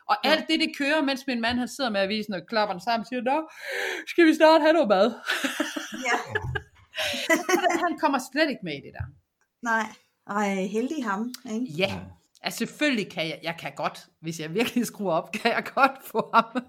[0.08, 0.30] Og Ja.
[0.30, 3.00] alt det, det kører, mens min mand, han sidder med avisen og klapper den sammen
[3.00, 3.48] og siger, nå,
[4.06, 5.14] skal vi snart have noget mad?
[6.08, 6.16] ja.
[7.84, 9.04] han kommer slet ikke med i det der.
[9.62, 9.86] Nej.
[10.26, 11.34] Ej, heldig ham.
[11.52, 11.66] Ikke?
[11.78, 12.00] Ja,
[12.42, 15.92] altså selvfølgelig kan jeg, jeg kan godt, hvis jeg virkelig skruer op, kan jeg godt
[16.06, 16.62] få ham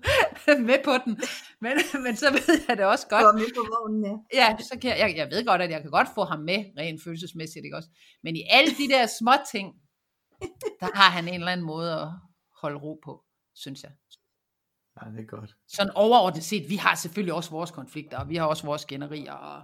[0.69, 1.21] med på den.
[1.61, 1.71] men,
[2.03, 3.23] men så ved jeg det også godt.
[3.23, 4.41] Gå med på vognen, ja.
[4.41, 6.65] Ja, så kan jeg, jeg, jeg ved godt, at jeg kan godt få ham med,
[6.79, 7.89] rent følelsesmæssigt, ikke også?
[8.23, 9.73] Men i alle de der små ting,
[10.81, 12.07] der har han en eller anden måde at
[12.61, 13.23] holde ro på,
[13.55, 13.91] synes jeg.
[15.01, 15.55] Ja, det er godt.
[15.67, 19.33] Sådan overordnet set, vi har selvfølgelig også vores konflikter, og vi har også vores skænderier,
[19.33, 19.63] og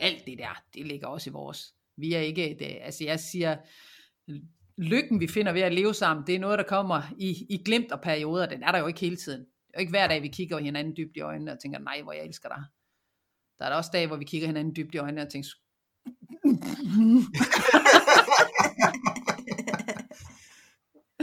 [0.00, 1.74] alt det der, det ligger også i vores.
[1.96, 3.56] Vi er ikke, det, altså jeg siger,
[4.78, 7.92] lykken vi finder ved at leve sammen, det er noget, der kommer i, i glimt
[7.92, 9.40] og perioder, den er der jo ikke hele tiden.
[9.40, 12.02] Det er jo ikke hver dag, vi kigger hinanden dybt i øjnene og tænker, nej,
[12.02, 12.64] hvor jeg elsker dig.
[13.58, 15.48] Der er der også dage, hvor vi kigger hinanden dybt i øjnene og tænker,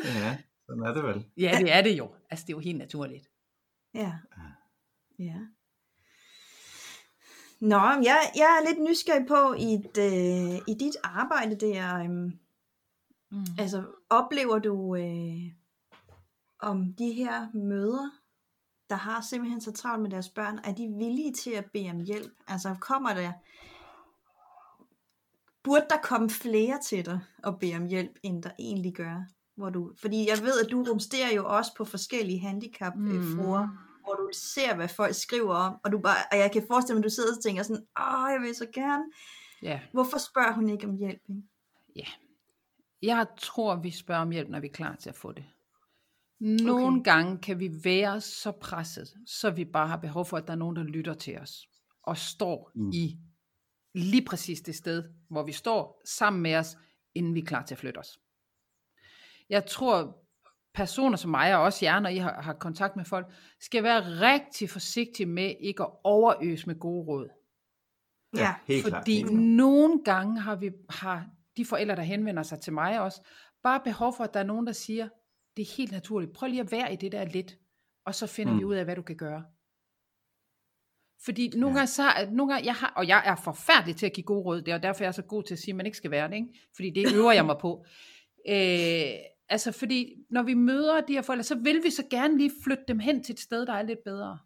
[0.04, 1.26] Ja, sådan er det vel.
[1.38, 2.10] ja, det er det jo.
[2.30, 3.30] Altså, det er jo helt naturligt.
[3.94, 4.14] Ja.
[5.20, 5.40] Ja.
[7.62, 11.98] Nå, jeg, jeg er lidt nysgerrig på i, et, øh, i dit arbejde der.
[12.00, 12.32] Øh,
[13.32, 13.46] Mm.
[13.60, 15.52] altså, oplever du øh,
[16.60, 18.12] om de her mødre,
[18.90, 22.00] der har simpelthen så travlt med deres børn, er de villige til at bede om
[22.00, 22.34] hjælp?
[22.48, 23.32] Altså, kommer der...
[25.64, 29.26] Burde der komme flere til dig og bede om hjælp, end der egentlig gør?
[29.56, 33.78] Hvor du, fordi jeg ved, at du rumsterer jo også på forskellige handicapfruer, mm.
[34.04, 37.02] hvor du ser, hvad folk skriver om, og, du bare, og jeg kan forestille mig,
[37.02, 39.04] at du sidder og tænker sådan, åh, jeg vil så gerne.
[39.62, 41.22] Ja, Hvorfor spørger hun ikke om hjælp?
[41.30, 41.42] Ikke?
[41.96, 42.06] ja.
[43.02, 45.46] Jeg tror, vi spørger om hjælp, når vi er klar til at få det.
[46.40, 47.04] Nogle okay.
[47.04, 50.58] gange kan vi være så presset, så vi bare har behov for, at der er
[50.58, 51.68] nogen, der lytter til os.
[52.04, 52.90] Og står mm.
[52.94, 53.18] i
[53.94, 56.78] lige præcis det sted, hvor vi står sammen med os,
[57.16, 58.20] inden vi er klar til at flytte os.
[59.50, 60.18] Jeg tror,
[60.74, 64.02] personer som mig, og også jer, når I har, har kontakt med folk, skal være
[64.02, 67.30] rigtig forsigtige med ikke at overøse med gode råd.
[68.36, 69.02] Ja, helt klart.
[69.02, 69.40] Fordi Helt klart.
[69.44, 71.28] nogle gange har vi har
[71.58, 73.22] de forældre, der henvender sig til mig også,
[73.64, 75.10] bare behov for, at der er nogen, der siger,
[75.58, 77.58] det er helt naturligt, prøv lige at være i det der lidt,
[78.06, 78.60] og så finder mm.
[78.60, 79.44] vi ud af, hvad du kan gøre.
[81.26, 81.80] Fordi nogle Ja.
[81.80, 84.42] gange, så, at nogle gange, jeg har, og jeg er forfærdelig til at give gode
[84.46, 86.12] råd, det er derfor jeg er så god til at sige, at man ikke skal
[86.12, 86.48] være det, ikke?
[86.76, 87.86] fordi det øver jeg mig på.
[88.50, 89.10] Øh,
[89.50, 92.84] altså fordi, når vi møder de her forældre, så vil vi så gerne lige flytte
[92.88, 94.40] dem hen til et sted, der er lidt bedre.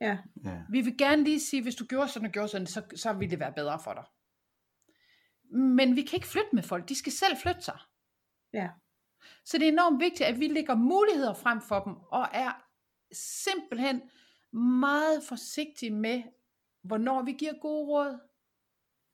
[0.00, 0.62] ja, Ja.
[0.70, 3.30] Vi vil gerne lige sige, hvis du gjorde sådan og gjorde sådan, så, så ville
[3.30, 4.04] det være bedre for dig.
[5.58, 6.88] Men vi kan ikke flytte med folk.
[6.88, 7.78] De skal selv flytte sig.
[8.52, 8.68] ja,
[9.44, 12.64] Så det er enormt vigtigt, at vi lægger muligheder frem for dem, og er
[13.12, 14.02] simpelthen
[14.80, 16.22] meget forsigtige med,
[16.82, 18.18] hvornår vi giver gode råd,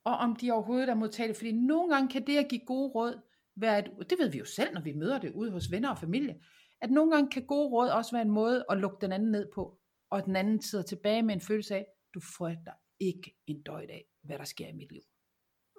[0.04, 1.36] og om de overhovedet er modtagelige.
[1.36, 3.20] Fordi nogle gange kan det at give gode råd
[3.56, 5.98] være et, det ved vi jo selv, når vi møder det ude hos venner og
[5.98, 6.40] familie,
[6.80, 9.48] at nogle gange kan gode råd også være en måde at lukke den anden ned
[9.54, 9.80] på,
[10.10, 14.04] og den anden sidder tilbage med en følelse af, du frygter ikke en døjt af,
[14.22, 15.02] hvad der sker i mit liv.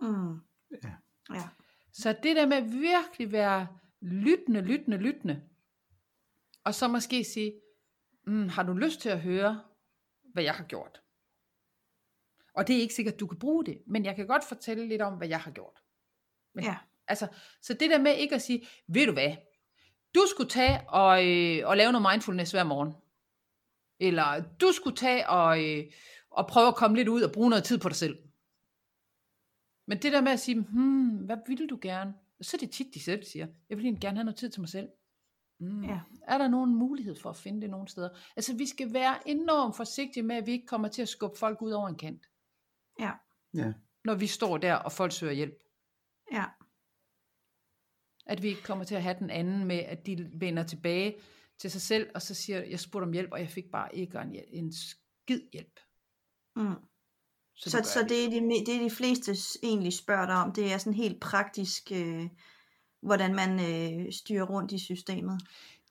[0.01, 0.39] mm.
[0.83, 0.93] Ja.
[1.33, 1.49] ja,
[1.93, 3.67] Så det der med at virkelig være
[4.01, 5.41] lyttende, lyttende, lyttende,
[6.63, 7.61] og så måske sige,
[8.27, 9.63] mm, har du lyst til at høre,
[10.33, 11.01] hvad jeg har gjort?
[12.53, 14.87] Og det er ikke sikkert, at du kan bruge det, men jeg kan godt fortælle
[14.87, 15.83] lidt om, hvad jeg har gjort.
[16.53, 17.27] Men, ja, Altså,
[17.61, 19.35] så det der med ikke at sige, ved du hvad,
[20.15, 22.93] du skulle tage og, øh, og lave noget mindfulness hver morgen.
[23.99, 25.83] Eller du skulle tage og, øh,
[26.29, 28.17] og prøve at komme lidt ud og bruge noget tid på dig selv.
[29.87, 32.13] Men det der med at sige, hmm, hvad vil du gerne?
[32.41, 34.61] Så er det tit, de selv siger, jeg vil egentlig gerne have noget tid til
[34.61, 34.89] mig selv.
[35.59, 35.83] Mm.
[35.83, 35.99] Ja.
[36.27, 38.09] Er der nogen mulighed for at finde det nogle steder?
[38.35, 41.61] Altså vi skal være enormt forsigtige med, at vi ikke kommer til at skubbe folk
[41.61, 42.25] ud over en kant,
[42.99, 43.11] ja,
[43.53, 43.73] Ja.
[44.05, 45.53] når vi står der, og folk søger hjælp.
[46.31, 46.43] ja,
[48.25, 51.15] At vi ikke kommer til at have den anden med, at de vender tilbage
[51.57, 54.17] til sig selv, og så siger, jeg spurgte om hjælp, og jeg fik bare ikke
[54.17, 55.79] en, en skid hjælp.
[56.55, 56.75] mm.
[57.57, 60.53] Så, Så, det så det, er de, det er de fleste egentlig spørger dig om,
[60.53, 62.29] det er sådan helt praktisk, øh,
[63.01, 65.41] hvordan man øh, styrer rundt i systemet.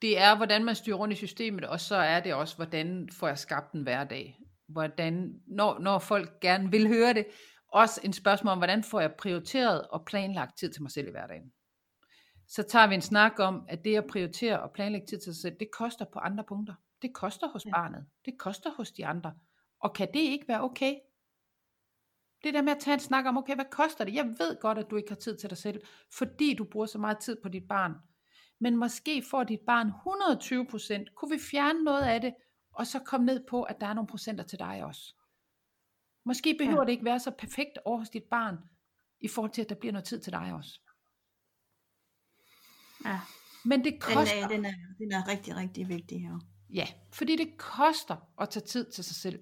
[0.01, 3.27] det er, hvordan man styrer rundt i systemet, og så er det også, hvordan får
[3.27, 4.39] jeg skabt en hverdag.
[4.67, 7.25] Hvordan, når, når folk gerne vil høre det,
[7.67, 11.11] også en spørgsmål om, hvordan får jeg prioriteret og planlagt tid til mig selv i
[11.11, 11.51] hverdagen.
[12.47, 15.41] Så tager vi en snak om, at det at prioritere og planlægge tid til sig
[15.41, 16.73] selv, det koster på andre punkter.
[17.01, 17.71] Det koster hos Ja.
[17.71, 18.05] barnet.
[18.25, 19.33] Det koster hos de andre.
[19.79, 20.95] Og kan det ikke være okay?
[22.43, 24.13] Det der med at tage en snak om, okay, hvad koster det?
[24.13, 25.81] Jeg ved godt, at du ikke har tid til dig selv,
[26.17, 27.93] fordi du bruger så meget tid på dit barn.
[28.59, 31.15] Men måske får dit barn 120 procent.
[31.15, 32.33] Kunne vi fjerne noget af det,
[32.73, 35.15] og så komme ned på, at der er nogle procenter til dig også?
[36.25, 36.85] Måske behøver Ja.
[36.85, 38.57] det ikke være så perfekt over hos dit barn,
[39.21, 40.79] i forhold til, at der bliver noget tid til dig også.
[43.05, 43.19] Ja,
[43.65, 46.39] Men det den koster, er, den, er, den er rigtig, rigtig vigtig her.
[46.73, 49.39] ja, fordi det koster at tage tid til sig selv.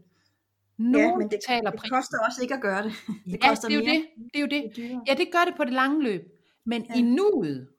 [0.79, 2.93] Ja, Nogen men det, betaler det koster også ikke at gøre det.
[3.07, 3.95] Det ja, koster det er jo mere.
[3.95, 4.07] det.
[4.33, 4.75] Det er jo det.
[4.75, 4.99] Det er.
[5.07, 6.21] Ja, det gør det på det lange løb.
[6.65, 6.95] Men Ja.
[6.95, 7.69] i nuet,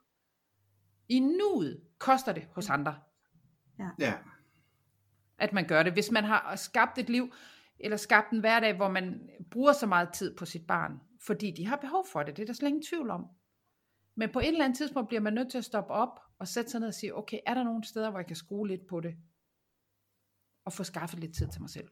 [1.08, 2.94] i nuet koster det hos andre.
[3.98, 4.12] Ja.
[5.38, 5.92] at man gør det.
[5.92, 7.32] Hvis man har skabt et liv,
[7.80, 9.20] eller skabt en hverdag, hvor man
[9.50, 10.92] bruger så meget tid på sit barn,
[11.26, 13.24] fordi de har behov for det, det er der slet ingen tvivl om.
[14.16, 16.70] Men på et eller andet tidspunkt bliver man nødt til at stoppe op, og sætte
[16.70, 19.00] sig ned og sige, okay, er der nogle steder, hvor jeg kan skrue lidt på
[19.00, 19.14] det,
[20.64, 21.88] og få skaffet lidt tid til mig selv.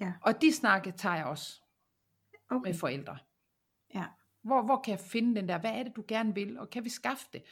[0.00, 0.12] Ja.
[0.22, 1.62] Og de snakke tager jeg også
[2.50, 2.68] Okay.
[2.70, 3.18] med forældre.
[3.94, 4.06] Ja.
[4.42, 6.84] Hvor, hvor kan jeg finde den der, hvad er det du gerne vil, og kan
[6.84, 7.42] vi skaffe det?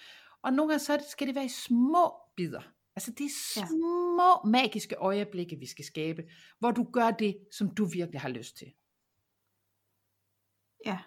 [0.42, 2.62] Og nogle gange så skal det være i små bidder.
[2.96, 3.66] Altså det er Ja.
[3.66, 6.22] små magiske øjeblikke, vi skal skabe,
[6.58, 8.74] hvor du gør det, som du virkelig har lyst til.
[10.86, 10.98] Ja.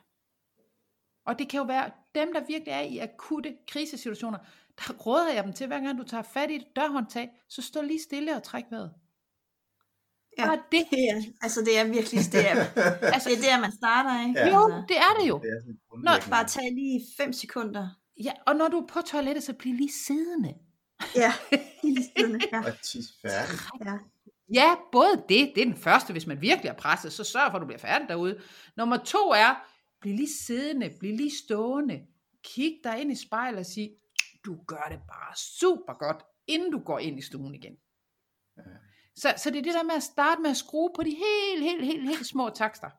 [1.26, 4.38] Og det kan jo være dem, der virkelig er i akutte krisesituationer,
[4.80, 7.82] der råder jeg dem til, hver gang du tager fat i et dørhåndtag, så stå
[7.82, 8.92] lige stille og træk vejret.
[10.38, 10.46] Ja.
[10.46, 10.86] Bare det.
[10.92, 12.56] Det er, altså det er virkelig det er,
[13.16, 14.40] Altså, det er der, man starter, ikke?
[14.40, 14.48] Ja.
[14.50, 15.38] jo, Altså, det er det jo.
[15.40, 16.30] Det er sådan Nå, grundlæggende.
[16.32, 17.88] bare tage lige 5 sekunder.
[18.24, 20.54] Ja, og når du er på toilettet, så bliv lige siddende.
[21.16, 21.34] Ja,
[21.84, 22.42] hele tiden.
[22.52, 22.60] Ja.
[22.60, 23.60] Og tis færdig.
[23.86, 23.94] ja.
[24.54, 27.58] Ja, både det, det er den første, hvis man virkelig er presset, så sørg for,
[27.58, 28.40] at du bliver færdig derude.
[28.78, 29.66] Nummer to er,
[30.04, 31.97] bliv lige siddende, bliv lige stående,
[32.43, 33.88] kig dig ind i spejlet og sig,
[34.45, 37.76] du gør det bare super godt, inden du går ind i stuen igen.
[39.16, 41.64] Så, så det er det der med at starte med at skrue på de helt,
[41.64, 42.89] helt, helt, helt små takster.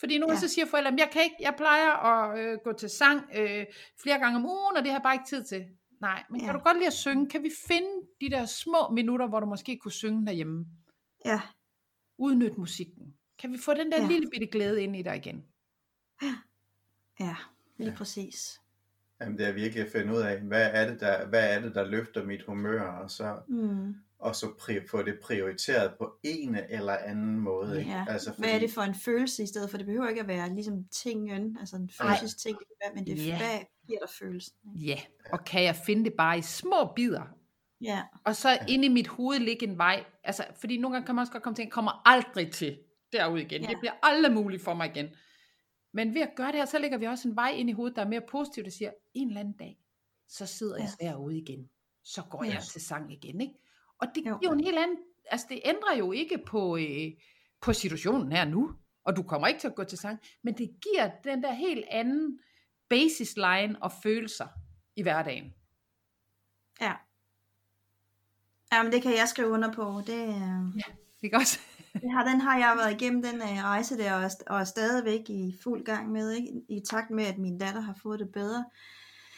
[0.00, 0.36] Fordi nogle Ja.
[0.36, 0.40] ja.
[0.40, 3.66] så siger forældre, jeg kan ikke, jeg plejer at øh, gå til sang øh,
[4.02, 5.62] flere gange om ugen, og det har jeg bare ikke tid til.
[6.00, 6.46] Nej, men ja.
[6.46, 6.52] Ja.
[6.52, 7.28] kan du godt lide at synge?
[7.28, 10.66] Kan vi finde de der små minutter, hvor du måske kunne synge derhjemme?
[11.24, 11.40] Ja.
[12.18, 13.16] udnytte musikken?
[13.38, 14.02] Kan vi få den der ja.
[14.02, 14.08] Ja.
[14.08, 15.44] lille bitte glæde ind i dig igen?
[16.22, 16.34] Ja,
[17.78, 17.96] lige Ja.
[17.96, 18.60] præcis.
[19.20, 21.74] Jamen, det er virkelig at finde ud af, hvad er det, der, hvad er det,
[21.74, 23.94] der løfter mit humør, og så, Mm.
[24.18, 27.78] og så pri- få det prioriteret på en eller anden måde.
[27.78, 27.90] Ikke?
[27.90, 28.04] Ja.
[28.08, 29.76] Altså, Hvad er det for en følelse i stedet for?
[29.76, 32.58] Det behøver ikke at være ligesom tingen, altså en fysisk ting,
[32.94, 33.36] men det er, Ja.
[33.36, 34.54] hvad giver dig følelsen?
[34.76, 34.86] ikke?
[34.86, 34.98] Ja,
[35.32, 37.22] og kan jeg finde det bare i små bidder?
[37.80, 40.04] Ja, Og så inde i mit hoved ligge en vej.
[40.24, 42.78] Altså, fordi nogle gange kan man også godt komme til, at jeg kommer aldrig til
[43.12, 43.62] derud igen.
[43.62, 43.68] Ja.
[43.68, 45.06] Det bliver aldrig muligt for mig igen.
[45.92, 47.96] Men ved at gøre det her, så lægger vi også en vej ind i hovedet,
[47.96, 49.78] der er mere positiv, der siger, en eller anden dag,
[50.28, 51.06] så sidder jeg Ja.
[51.08, 51.70] derude igen.
[52.02, 52.50] Så går Ja.
[52.54, 53.40] jeg til sang igen.
[53.40, 53.54] Ikke?
[53.98, 54.38] Og det Jo.
[54.38, 54.96] giver jo en helt anden,
[55.30, 57.12] altså det ændrer jo ikke på, øh,
[57.60, 58.72] på situationen her nu.
[59.04, 61.84] Og du kommer ikke til at gå til sang, men det giver den der helt
[61.88, 62.38] anden
[62.88, 64.48] basisline og følelser
[64.96, 65.54] i hverdagen.
[66.80, 66.92] ja.
[68.72, 70.00] Ja, men det kan jeg skrive under på.
[70.06, 70.82] Det, øh,
[71.22, 71.58] Ikke også?
[71.94, 74.60] Det har, den har jeg været igennem, den øh, rejse der, og, er st- og
[74.60, 76.48] er stadigvæk i fuld gang med, ikke?
[76.68, 78.64] i takt med, at min datter har fået det bedre.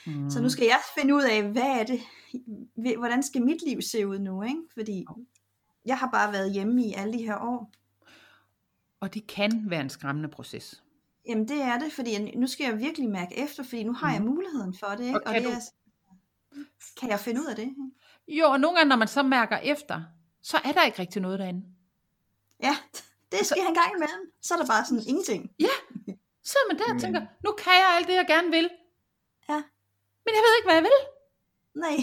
[0.07, 0.31] Mm.
[0.31, 2.01] Så nu skal jeg finde ud af, hvad er det,
[2.99, 4.61] hvordan skal mit liv se ud nu, ikke?
[4.75, 5.07] Fordi
[5.87, 7.71] jeg har bare været hjemme i alle de her år.
[9.01, 10.83] Og det kan være en skræmmende proces.
[11.29, 14.23] Jamen det er det, fordi nu skal jeg virkelig mærke efter, fordi nu har jeg
[14.23, 14.31] Mhm.
[14.31, 15.21] muligheden for det, ikke?
[15.21, 16.61] Og Og, kan det du- er,
[17.01, 17.63] kan jeg finde ud af det?
[17.63, 17.75] Ikke?
[18.29, 20.03] Jo, og nogle gange, når man så mærker efter,
[20.43, 21.63] så er der ikke rigtig noget derinde.
[22.67, 22.75] Ja,
[23.33, 24.23] det sker en gang imellem.
[24.47, 25.43] Så er der bare sådan ingenting.
[26.51, 28.71] Så er man der og tænker, nu kan jeg alt det, jeg gerne vil.
[29.49, 29.59] Ja.
[30.25, 31.01] Men jeg ved ikke, hvad jeg vil.
[31.85, 31.97] Nej.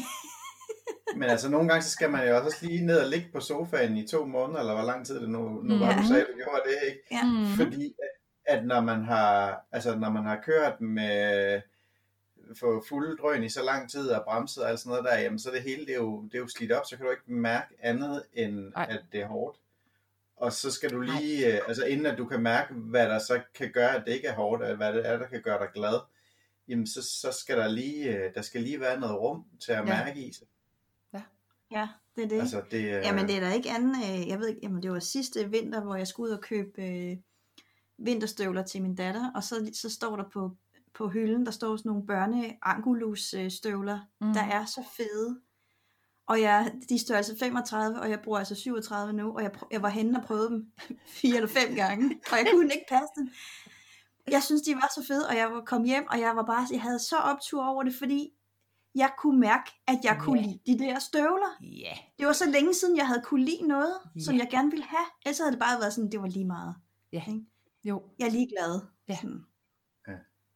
[1.20, 3.97] Men altså, nogle gange, så skal man jo også lige ned og ligge på sofaen
[3.97, 6.01] i to måneder, eller hvor lang tid det nu, nu var, Ja.
[6.01, 6.99] du sagde, du gjorde det, ikke?
[7.12, 7.24] Ja.
[7.24, 7.45] Mm.
[7.45, 7.95] Fordi
[8.47, 11.62] at, at når man har, altså når man har kørt med
[12.59, 15.39] for fulde drøn i så lang tid og bremset og alt sådan noget der, jamen
[15.39, 17.12] så er det hele, det er, jo, det er jo slidt op, så kan du
[17.12, 18.88] ikke mærke andet end, Nej.
[18.89, 19.57] at det er hårdt.
[20.42, 23.42] Og så skal du lige, øh, altså inden at du kan mærke, hvad der så
[23.54, 25.70] kan gøre, at det ikke er hårdt, eller hvad det er, der kan gøre dig
[25.74, 26.00] glad,
[26.68, 29.78] jamen så, så skal der lige, øh, der skal lige være noget rum til at
[29.78, 29.84] Ja.
[29.84, 30.48] mærke i sig.
[31.72, 32.39] Ja, det er det.
[32.39, 34.92] Altså det, øh, Jamen det er der ikke anden, øh, jeg ved ikke, jamen det
[34.92, 37.18] var sidste vinter, hvor jeg skulle ud og købe øh,
[37.98, 40.56] vinterstøvler til min datter, og så, så står der på,
[40.94, 44.34] på hylden, der står sådan nogle børne angulus øh, støvler, mm.
[44.34, 45.39] der er så fede.
[46.32, 49.82] Og jeg, de står altså 35, og jeg bruger altså 37 nu, og jeg, jeg
[49.82, 50.71] var henne og prøvede dem
[51.21, 53.29] fire eller fem gange, og jeg kunne ikke passe dem.
[54.32, 56.67] Jeg synes, de var så fede, og jeg var kom hjem, og jeg var bare,
[56.71, 58.29] jeg havde så optur over det, fordi
[58.95, 60.45] jeg kunne mærke, at jeg kunne Ja.
[60.45, 61.57] lide de der støvler.
[61.61, 61.93] Ja.
[62.19, 64.21] Det var så længe siden, jeg havde kunne lide noget, Ja.
[64.21, 65.05] som jeg gerne ville have.
[65.25, 66.75] Ellers havde det bare været sådan, det var lige meget.
[67.13, 67.23] Ja.
[67.27, 67.41] Ikke?
[67.84, 68.03] Jo.
[68.19, 68.82] Jeg er ligeglad.
[69.07, 69.15] Ja.
[69.21, 69.45] Sådan.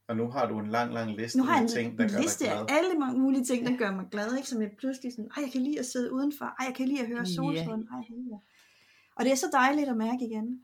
[0.08, 2.04] Og nu har du en lang, lang liste Nu har jeg med en, ting, der
[2.04, 2.66] en gør dig liste glad.
[2.70, 4.36] af alle mulige ting, der gør mig glad.
[4.36, 4.50] Ikke?
[4.50, 6.46] Som jeg pludselig sådan, ej, jeg kan lide at sidde udenfor.
[6.46, 7.88] Ej, jeg kan lide at høre solstrålen.
[7.94, 8.00] Ej,
[8.32, 8.38] ja.
[9.16, 10.62] Og det er så dejligt at mærke igen.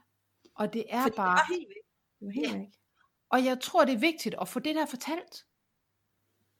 [0.55, 1.27] Og det er Fordi det bare...
[1.35, 1.83] var helt væk.
[2.19, 2.57] Det var helt Ja.
[2.59, 2.67] væk.
[3.29, 5.45] Og jeg tror, det er vigtigt at få det der fortalt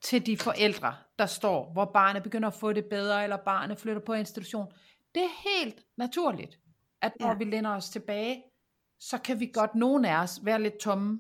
[0.01, 4.01] til de forældre, der står, hvor barnet begynder at få det bedre, eller barnet flytter
[4.01, 4.65] på institution.
[5.15, 6.59] Det er helt naturligt,
[7.01, 7.34] at når Ja.
[7.34, 8.43] vi lænder os tilbage,
[8.99, 11.19] så kan vi godt, nogen af os, være lidt tomme.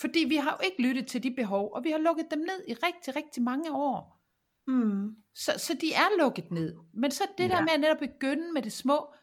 [0.00, 2.64] Fordi vi har jo ikke lyttet til de behov, og vi har lukket dem ned
[2.68, 4.18] i rigtig, rigtig mange år.
[4.66, 5.16] Mm.
[5.34, 6.76] Så, så de er lukket ned.
[6.94, 7.48] Men så det ja.
[7.48, 9.14] der med at netop begynde med det små,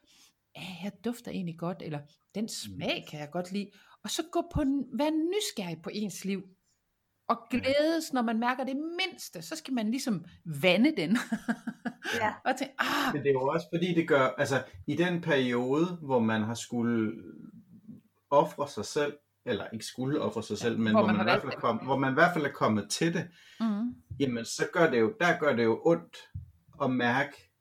[0.56, 2.00] "Ah, her dufter egentlig godt, eller
[2.36, 3.72] den smag kan jeg godt lide,
[4.04, 4.64] og så gå på,
[4.98, 6.42] være nysgerrig på ens liv,
[7.28, 10.26] og glædes, når man mærker det mindste, så skal man ligesom
[10.62, 11.18] vande den.
[12.22, 12.34] Ja.
[12.46, 15.86] og tænke, ah, Men det er jo også fordi, det gør, altså i den periode,
[16.02, 17.12] hvor man har skulle
[18.30, 19.14] ofre sig selv,
[19.46, 21.78] eller ikke skulle ofre sig selv, men hvor hvor, man man, i hvert fald kom,
[21.78, 23.28] hvor man i hvert fald er kommet til det,
[23.60, 26.18] mm, jamen så gør det jo, der gør det jo ondt
[26.84, 27.52] at mærke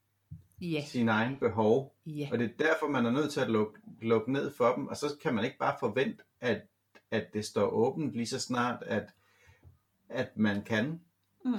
[0.61, 1.97] ja, sine egne behov.
[2.07, 4.87] ja, Og det er derfor, man er nødt til at lukke, lukke ned for dem,
[4.89, 6.63] og så kan man ikke bare forvente, at,
[7.11, 9.15] at det står åbent lige så snart, at,
[10.09, 11.01] at man kan.
[11.45, 11.55] Mm.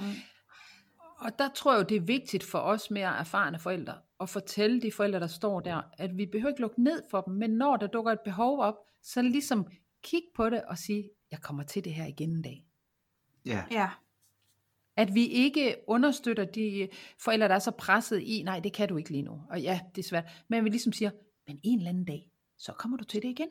[1.18, 4.82] Og der tror jeg jo, det er vigtigt for os mere erfarne forældre, at fortælle
[4.82, 7.76] de forældre, der står der, at vi behøver ikke lukke ned for dem, men når
[7.76, 9.66] der dukker et behov op, så ligesom
[10.06, 12.66] kig på det og sige, jeg kommer til det her igen en dag.
[13.46, 13.90] Ja, Ja.
[14.96, 16.88] At vi ikke understøtter de
[17.18, 19.42] forældre, der er så presset i, nej, det kan du ikke lige nu.
[19.50, 20.44] Og ja, det er svært.
[20.48, 21.10] Men vi ligesom siger,
[21.46, 23.48] men en eller anden dag, så kommer du til det igen.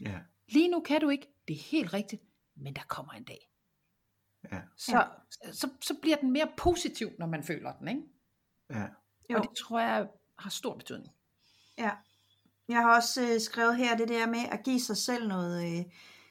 [0.00, 1.26] ja, Lige nu kan du ikke.
[1.48, 2.22] Det er helt rigtigt.
[2.56, 3.50] Men der kommer en dag.
[4.52, 5.08] ja, Så,
[5.52, 7.88] så, så bliver den mere positiv, når man føler den.
[7.88, 8.02] Ikke?
[8.70, 8.86] ja.
[9.30, 9.36] Jo.
[9.38, 10.08] Og det tror jeg
[10.38, 11.14] har stor betydning.
[11.78, 11.90] Ja.
[12.68, 15.84] Jeg har også øh, skrevet her det der med at give sig selv noget øh,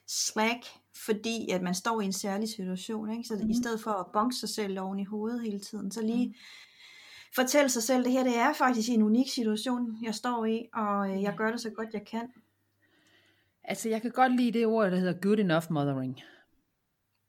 [0.07, 0.65] slack,
[1.05, 3.11] fordi at man står i en særlig situation.
[3.11, 3.23] Ikke?
[3.23, 3.49] Så mm.
[3.49, 6.33] i stedet for at bonke sig selv oven i hovedet hele tiden, så lige mm.
[7.35, 11.09] fortælle sig selv, det her det er faktisk en unik situation, jeg står i, og
[11.09, 12.31] øh, jeg gør det så godt jeg kan.
[13.63, 16.19] Altså, jeg kan godt lide det ord, der hedder good enough mothering.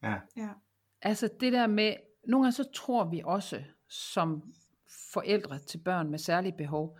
[0.02, 0.14] ja.
[0.36, 0.48] Ja.
[1.02, 1.94] Altså det der med,
[2.26, 4.42] nogle gange så tror vi også, som
[5.12, 6.98] forældre til børn med særlige behov,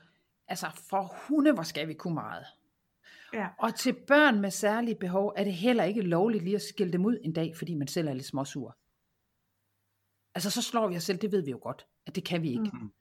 [0.49, 2.47] altså for hunde, hvor skal vi kunne meget.
[3.33, 3.49] Ja.
[3.59, 7.05] Og til børn med særlige behov, er det heller ikke lovligt lige at skille dem
[7.05, 8.77] ud en dag, fordi man selv er lidt småsur.
[10.35, 12.51] Altså så slår vi os selv, det ved vi jo godt, at det kan vi
[12.51, 12.71] ikke.
[12.73, 12.93] Mm.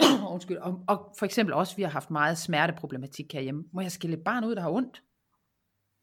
[0.34, 0.56] Undskyld.
[0.56, 3.64] Og, og for eksempel også, vi har haft meget smerteproblematik herhjemme.
[3.72, 5.02] Må jeg skille et barn ud, der har ondt?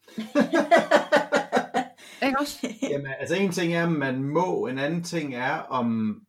[2.27, 2.67] ikke også?
[2.89, 6.19] Jamen, altså en ting er, om man må, en anden ting er, om,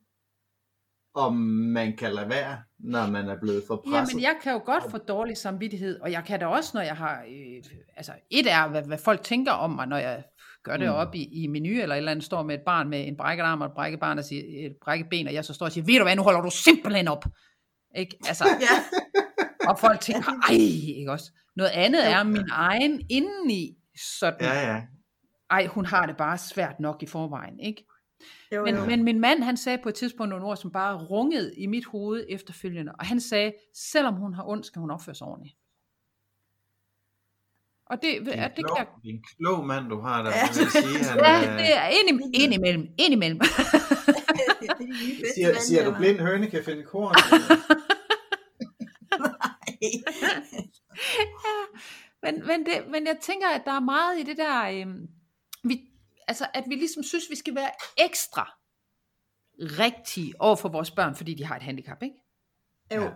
[1.15, 4.12] om man kan lade være, når man er blevet for presset.
[4.12, 6.97] Jamen, jeg kan jo godt få dårlig samvittighed, og jeg kan da også, når jeg
[6.97, 7.65] har, øh,
[7.97, 10.25] altså et er, hvad, hvad folk tænker om mig, når jeg
[10.65, 10.95] gør det mm.
[10.95, 13.45] op i, i menu, eller et eller andet står med et barn med en brækket
[13.45, 15.73] arm og et brækket, barn og siger, et brækket ben, og jeg så står og
[15.73, 17.25] siger, ved du hvad, nu holder du simpelthen op.
[17.97, 18.17] Ikke?
[18.27, 18.99] Altså, Ja.
[19.69, 20.55] og folk tænker, ej,
[20.99, 21.33] ikke også?
[21.57, 23.77] Noget andet er min egen indeni,
[24.19, 24.83] sådan, Ja, ja.
[25.51, 27.87] ej, hun har det bare svært nok i forvejen, ikke?
[28.53, 28.85] Jo, Men, jo.
[28.85, 31.85] men min mand, han sagde på et tidspunkt nogle ord, som bare rungede i mit
[31.85, 32.93] hoved efterfølgende.
[32.99, 35.57] Og han sagde, selvom hun har ondt, skal hun opføre sig ordentligt.
[37.87, 38.87] Og det, Det er, ja, en det kan klog, jeg...
[39.03, 40.31] det er en klog mand, du har der.
[40.31, 40.37] Ja.
[40.37, 40.47] Ja.
[40.53, 42.89] Vil jeg sige, han, Ja, øh, det er ind, ind imellem.
[42.99, 43.39] Ind imellem.
[43.41, 43.49] det
[44.79, 47.14] de nye bedste siger, siger du blind høne kan finde korn?
[52.22, 54.70] men, men, det, men jeg tænker, at der er meget i det der...
[54.70, 55.09] Øhm,
[55.64, 55.81] vi,
[56.29, 58.53] altså, at vi ligesom synes, vi skal være ekstra
[59.59, 62.16] rigtige over for vores børn, fordi de har et handicap, ikke?
[62.95, 63.03] jo.
[63.03, 63.11] Ja.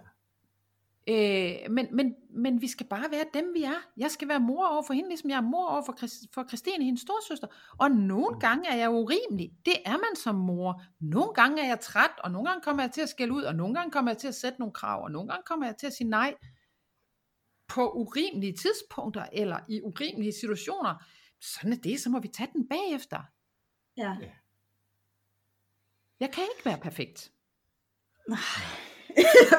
[1.11, 3.87] Øh, men, men, men vi skal bare være dem, vi er.
[3.97, 6.45] Jeg skal være mor over for hende, ligesom jeg er mor over for, Chris, for
[6.49, 7.47] Christine, hendes storsøster.
[7.79, 9.53] Og nogle gange er jeg urimelig.
[9.67, 10.83] Det er man som mor.
[11.01, 13.55] Nogle gange er jeg træt, og nogle gange kommer jeg til at skælde ud, og
[13.55, 15.87] nogle gange kommer jeg til at sætte nogle krav, og nogle gange kommer jeg til
[15.87, 16.35] at sige nej
[17.69, 21.05] på urimelige tidspunkter, eller i urimelige situationer.
[21.41, 23.23] Sådan er det, så må vi tage den bagefter.
[23.97, 24.17] Ja.
[26.21, 27.33] Jeg kan ikke være perfekt.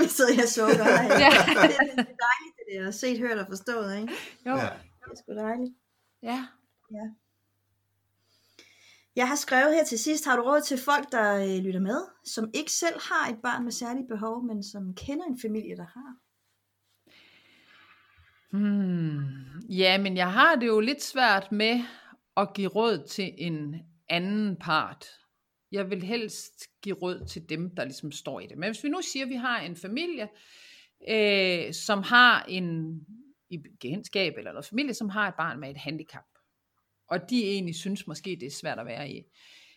[0.02, 0.86] vi sidder her sukker.
[1.24, 1.30] Ja.
[1.68, 2.92] det, er- det er dejligt, det der.
[2.92, 4.14] Set, hørt og forstået, ikke?
[4.46, 4.64] Jo, Ja.
[4.64, 4.70] ja.
[4.70, 5.76] Det er sgu dejligt.
[6.24, 6.48] ja.
[9.16, 12.02] Jeg har skrevet her til sidst, har du råd til folk, der øh, lytter med,
[12.26, 15.86] som ikke selv har et barn med særlige behov, men som kender en familie, der
[15.86, 16.16] har?
[18.52, 19.20] Hmm.
[19.70, 21.82] Ja, men jeg har det jo lidt svært med
[22.38, 23.76] at give råd til en
[24.10, 25.06] anden part.
[25.72, 28.58] Jeg vil helst give råd til dem, der ligesom står i det.
[28.58, 30.30] Men hvis vi nu siger, at vi har en familie,
[31.10, 33.00] øh, som har en
[33.50, 36.26] i genskab eller noget familie, som har et barn med et handicap,
[37.08, 39.24] og de egentlig synes måske, det er svært at være i,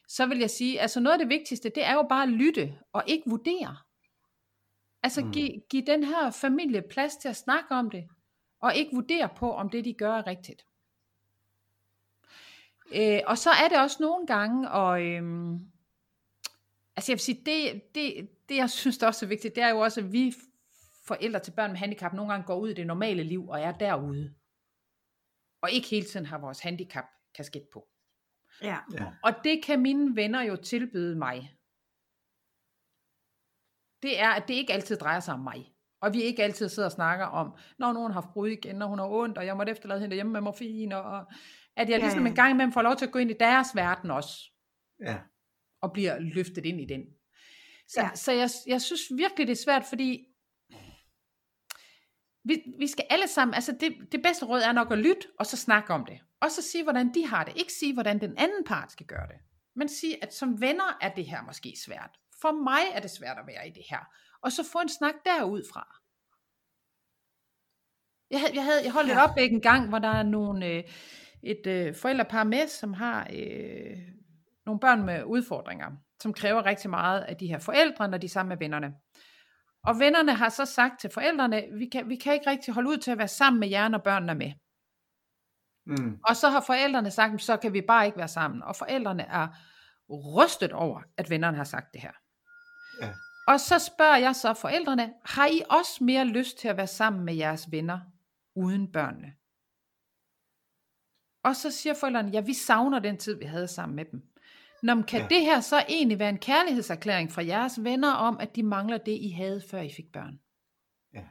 [0.09, 2.75] så vil jeg sige, altså noget af det vigtigste, det er jo bare at lytte
[2.93, 3.77] og ikke vurdere.
[5.03, 5.33] Altså Mm.
[5.33, 8.05] giv, giv den her familie plads til at snakke om det,
[8.63, 10.67] og ikke vurdere på, om det de gør er rigtigt.
[12.95, 15.55] Øh, og så er det også nogle gange, og øhm,
[16.97, 19.69] altså jeg vil sige, det, det, det jeg synes der også er vigtigt, det er
[19.69, 20.35] jo også, at vi
[21.07, 23.73] forældre til børn med handicap nogle gange går ud i det normale liv, og er
[23.73, 24.35] derude.
[25.61, 27.05] Og ikke hele tiden har vores handicap
[27.35, 27.89] kasket på.
[28.63, 28.79] Ja.
[28.93, 29.13] Ja.
[29.23, 31.57] Og det kan mine venner jo tilbyde mig.
[34.03, 35.72] det er, at det ikke altid drejer sig om mig.
[36.03, 38.89] Og vi ikke altid sidder og snakker om, når nogen har haft brud igen, og
[38.89, 41.27] hun har ondt, og jeg måtte efterlade hende hjemme med morfin, og
[41.77, 42.29] at jeg ligesom Ja, ja.
[42.31, 44.39] en gang imellem får lov til at gå ind i deres verden også,
[45.07, 45.19] Ja.
[45.83, 47.03] og bliver løftet ind i den.
[47.89, 48.07] Så, ja.
[48.07, 48.15] Ja.
[48.15, 50.27] så jeg, jeg synes virkelig, det er svært, fordi
[52.45, 55.47] vi, vi skal alle sammen, altså det, det bedste råd er nok at lytte, og
[55.47, 56.21] så snakke om det.
[56.41, 57.57] Og så sige, hvordan de har det.
[57.57, 59.37] Ikke sige, hvordan den anden part skal gøre det.
[59.77, 62.11] Men sige, at som venner er det her måske svært.
[62.41, 63.99] For mig er det svært at være i det her.
[64.43, 65.99] Og så få en snak derudfra.
[68.31, 69.15] Jeg, havde, jeg, havde, jeg holdt ja.
[69.15, 70.85] et oplæg en gang, hvor der er nogle, øh,
[71.43, 73.99] et øh, forældrepar med, som har øh,
[74.67, 75.91] nogle børn med udfordringer,
[76.23, 78.95] som kræver rigtig meget af de her forældre, når de er sammen med vennerne.
[79.85, 82.97] Og vennerne har så sagt til forældrene, vi kan, vi kan ikke rigtig holde ud
[82.97, 84.53] til at være sammen med jer, når børnene er med.
[85.87, 86.19] Mm.
[86.29, 88.63] Og så har forældrene sagt, så kan vi bare ikke være sammen.
[88.63, 89.49] Og forældrene er
[90.09, 92.13] rystet over, at vennerne har sagt det her.
[93.01, 93.13] Ja.
[93.47, 97.25] Og så spørger jeg så forældrene, har I også mere lyst til at være sammen
[97.25, 98.01] med jeres venner,
[98.55, 99.35] uden børnene?
[101.45, 104.23] Og så siger forældrene, ja, vi savner den tid, vi havde sammen med dem.
[104.83, 105.23] Nå, men kan Ja.
[105.25, 105.29] ja.
[105.29, 109.13] det her så egentlig være en kærlighedserklæring fra jeres venner om, at de mangler det,
[109.13, 110.41] I havde, før I fik børn?
[111.15, 111.25] Ja.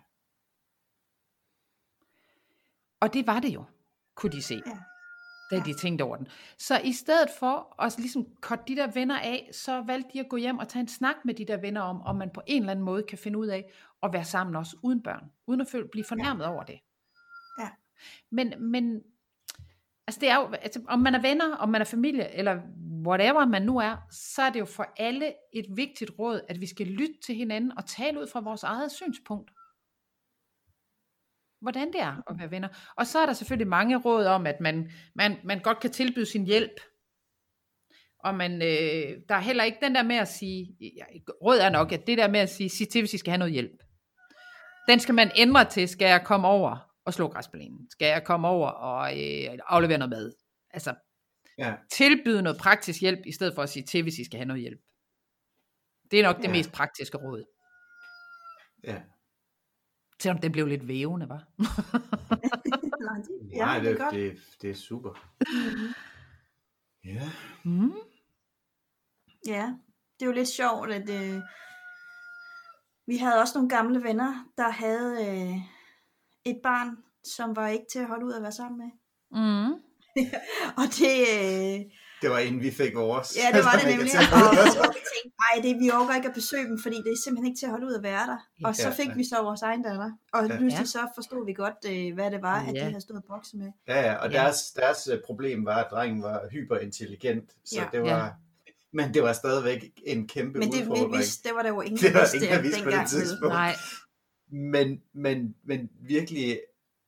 [3.00, 3.66] Og det var det jo,
[4.16, 4.78] kunne de se, Ja.
[5.52, 5.64] Da Ja.
[5.64, 6.28] de tænkte over den.
[6.58, 10.30] Så i stedet for at ligesom korte de der venner af, så valgte de at
[10.30, 12.62] gå hjem og tage en snak med de der venner om, om man på en
[12.62, 13.72] eller anden måde kan finde ud af
[14.04, 16.80] at være sammen også uden børn, uden at føle, blive fornærmet over det.
[17.60, 17.70] Ja.
[18.30, 19.02] Men, men
[20.08, 22.60] altså det er jo, altså, om man er venner, om man er familie, eller
[23.08, 26.66] whatever man nu er, så er det jo for alle et vigtigt råd, at vi
[26.68, 29.52] skal lytte til hinanden og tale ud fra vores eget synspunkt.
[31.62, 32.68] Hvordan det er at være venner.
[32.98, 36.26] Og så er der selvfølgelig mange råd om, at man, man, man godt kan tilbyde
[36.26, 36.82] sin hjælp.
[38.20, 41.06] Og man, øh, der er heller ikke den der med at sige, ja,
[41.44, 43.38] råd er nok, at det der med at sige, sig til, hvis I skal have
[43.38, 43.84] noget hjælp.
[44.88, 47.90] Den skal man ændre til, skal jeg komme over og slå græsplænen?
[47.92, 50.34] Skal jeg komme over og øh, aflevere noget mad?
[50.72, 50.96] Altså,
[51.58, 51.76] Ja.
[51.92, 54.62] tilbyde noget praktisk hjælp, i stedet for at sige til, hvis I skal have noget
[54.62, 54.80] hjælp.
[56.12, 56.52] Det er nok det Ja.
[56.52, 57.46] mest praktiske råd.
[58.84, 59.02] Ja.
[60.22, 61.44] Selvom det blev lidt vævende, var.
[63.06, 64.16] Nej, det, Ja, det er godt.
[64.16, 65.10] det, det er super.
[67.06, 67.30] Ja.
[67.64, 67.94] Mm.
[69.48, 69.74] Ja,
[70.20, 71.42] det er jo lidt sjovt, at øh,
[73.08, 75.58] vi havde også nogle gamle venner, der havde øh,
[76.46, 78.92] et barn, som var ikke til at holde ud at være sammen med.
[79.32, 79.74] Mm.
[80.82, 81.92] Og det, øh,
[82.22, 83.38] Det var inden vi fik vores.
[83.42, 84.12] ja, det var det nemlig.
[84.84, 87.48] Og, vi tænkte, nej, det, vi overgår ikke at besøge dem, fordi det er simpelthen
[87.52, 88.38] ikke til at holde ud at være der.
[88.68, 89.14] Og så Ja, fik ja.
[89.16, 90.12] vi så vores egen datter.
[90.34, 90.48] Og Ja.
[90.58, 90.86] pludselig Ja.
[90.86, 92.80] så forstod vi godt, øh, hvad det var, at Ja.
[92.80, 93.72] de havde stået og bokset med.
[93.88, 94.38] Ja, ja, og Ja.
[94.40, 97.86] deres, deres øh, problem var, at drengen var hyperintelligent, så Ja.
[97.92, 98.28] det var, Ja.
[98.94, 101.18] men det var stadigvæk en kæmpe Men det, vi udfordring.
[101.18, 103.54] vidste, det var der jo ingen, Det var ingen, der vidste på det tidspunkt.
[103.54, 103.76] Nej,
[104.52, 106.60] Men, men, men virkelig,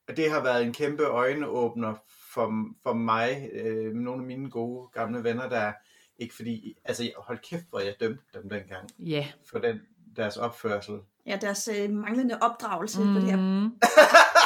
[0.08, 1.94] og det har været en kæmpe øjenåbner
[2.34, 5.74] for, for mig, øh, nogle af mine gode gamle venner, der
[6.18, 9.28] ikke fordi, altså hold kæft, hvor jeg dømte dem dengang, ja.
[9.52, 9.82] for den,
[10.16, 10.96] deres opførsel.
[11.26, 13.14] Ja, deres øh, manglende opdragelse mm.
[13.14, 13.72] på det her Mm.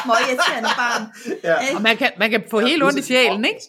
[0.03, 1.01] små irriterende barn.
[1.43, 1.75] Ja.
[1.75, 3.59] Og man kan, man kan få helt ondt i sjælen, ikke?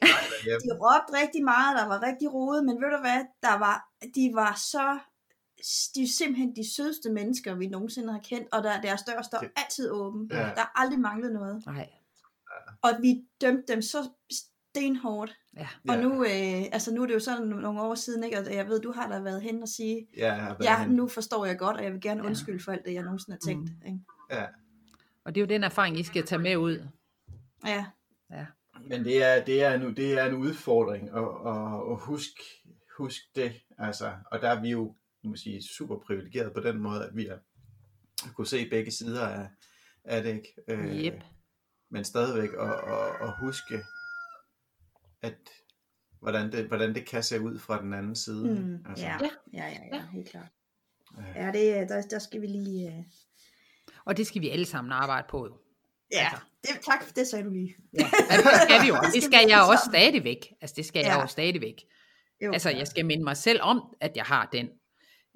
[0.45, 4.31] De råbte rigtig meget, der var rigtig rodet, men ved du hvad, der var, de
[4.35, 4.99] var så,
[5.95, 9.45] de er simpelthen de sødeste mennesker, vi nogensinde har kendt, og der, deres dør står
[9.57, 10.31] altid åben.
[10.33, 10.37] Ja.
[10.37, 11.63] Der er aldrig manglet noget.
[11.67, 11.89] Nej.
[12.83, 13.99] Og vi dømte dem så
[14.31, 15.37] stenhårdt.
[15.57, 15.69] Ja.
[15.89, 18.39] Og nu, øh, altså nu er det jo sådan nogle år siden, ikke?
[18.39, 20.83] og jeg ved, du har da været hen og sige, Ja, jeg har været ja,
[20.83, 20.91] hen.
[20.91, 22.27] nu forstår jeg godt, og jeg vil gerne Ja.
[22.27, 23.71] undskylde for alt det, jeg nogensinde har tænkt.
[23.71, 23.87] Mm.
[23.87, 24.01] Ikke?
[24.31, 24.45] Ja.
[25.25, 26.87] Og det er jo den erfaring, I skal tage med ud.
[27.67, 27.87] Ja,
[28.31, 28.47] Ja.
[28.89, 32.43] Men det er, det er, en, det er en udfordring at, at, at huske,
[32.99, 33.53] husk det.
[33.79, 37.25] Altså, og der er vi jo må sige, super privilegeret på den måde, at vi
[37.25, 37.39] har
[38.35, 39.49] kunne se begge sider af,
[40.05, 40.31] af det.
[40.35, 40.55] Ikke?
[40.69, 41.23] Øh, Yep.
[41.91, 43.81] Men stadigvæk at, at, at huske,
[45.23, 45.35] at
[46.21, 48.61] hvordan det, hvordan det kan se ud fra den anden side.
[48.61, 49.19] mm, altså, ja.
[49.53, 49.67] Ja.
[49.69, 50.49] ja, ja, helt klart.
[51.35, 51.45] Ja.
[51.47, 52.89] Ja, det, der, der skal vi lige...
[52.89, 53.05] Øh...
[54.05, 55.47] Og det skal vi alle sammen arbejde på.
[55.47, 55.59] Jo.
[56.13, 56.45] Ja, Altså.
[56.63, 57.75] det, tak for det sagde du lige.
[57.93, 58.05] Ja.
[58.31, 58.95] Altså, det skal vi jo.
[59.03, 59.95] Det Det skal skal vi jeg også sammen.
[60.01, 60.47] stadigvæk.
[60.61, 61.21] Altså, det skal jeg Ja.
[61.21, 61.75] jo stadigvæk.
[62.45, 62.53] Jo.
[62.53, 64.69] Altså, jeg skal minde mig selv om, at jeg har den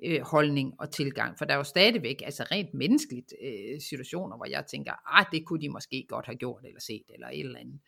[0.05, 1.39] øh, holdning og tilgang.
[1.39, 5.47] For der er jo stadigvæk, altså rent menneskeligt, øh, situationer, hvor jeg tænker, ah, det
[5.47, 7.81] kunne de måske godt have gjort, eller set, eller et eller andet.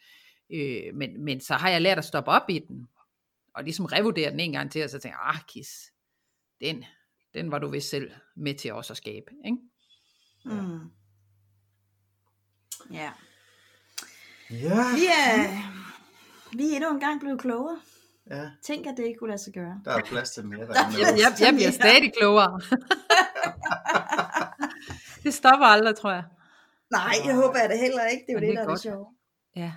[0.51, 2.87] Øh, men, men så har jeg lært at stoppe op i den,
[3.55, 5.69] og ligesom revurdere den en gang til, og så tænker jeg, ah, kis,
[6.61, 6.85] den,
[7.35, 9.33] den var du vist selv med til også at skabe.
[9.45, 9.59] Ikke?
[10.45, 10.91] Mm.
[12.91, 13.13] Ja.
[14.51, 14.95] Ja.
[14.97, 15.47] Vi er,
[16.57, 17.81] vi er endnu en gang blevet klogere.
[18.31, 19.81] Ja, Tænk, at det ikke kunne lade sig gøre.
[19.85, 20.61] der er plads til mere.
[20.61, 20.97] Der er derinde.
[20.97, 21.21] plads.
[21.21, 21.71] Jeg, jeg bliver Ja.
[21.71, 22.61] stadig klogere.
[25.25, 26.25] det stopper aldrig, tror jeg.
[26.91, 28.25] Nej, jeg håber jeg det heller ikke.
[28.27, 28.81] Det er jo det, det er der er det godt.
[28.81, 29.07] sjove.
[29.57, 29.73] Ja,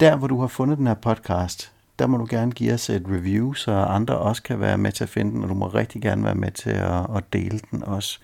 [0.00, 3.04] Der, hvor du har fundet den her podcast, der må du gerne give os et
[3.06, 6.02] review, så andre også kan være med til at finde den, og du må rigtig
[6.02, 8.18] gerne være med til at, at dele den også.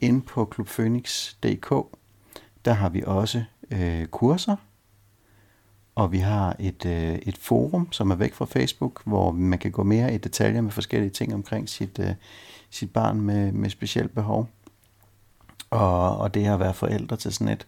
[0.00, 1.98] Inde på klubphoenix.dk,
[2.64, 4.56] der har vi også øh, kurser,
[5.94, 9.70] og vi har et, øh, et forum, som er væk fra Facebook, hvor man kan
[9.70, 12.14] gå mere i detaljer med forskellige ting omkring sit, øh,
[12.70, 14.48] sit barn med, med specielt behov.
[15.76, 17.66] Og, og det at være forældre til sådan et.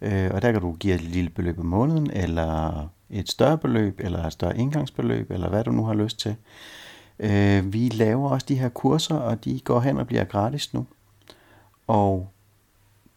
[0.01, 3.99] Øh, og der kan du give et lille beløb om måneden, eller et større beløb,
[4.03, 6.35] eller et større indgangsbeløb, eller hvad du nu har lyst til.
[7.19, 10.85] Øh, vi laver også de her kurser, og de går hen og bliver gratis nu.
[11.87, 12.29] Og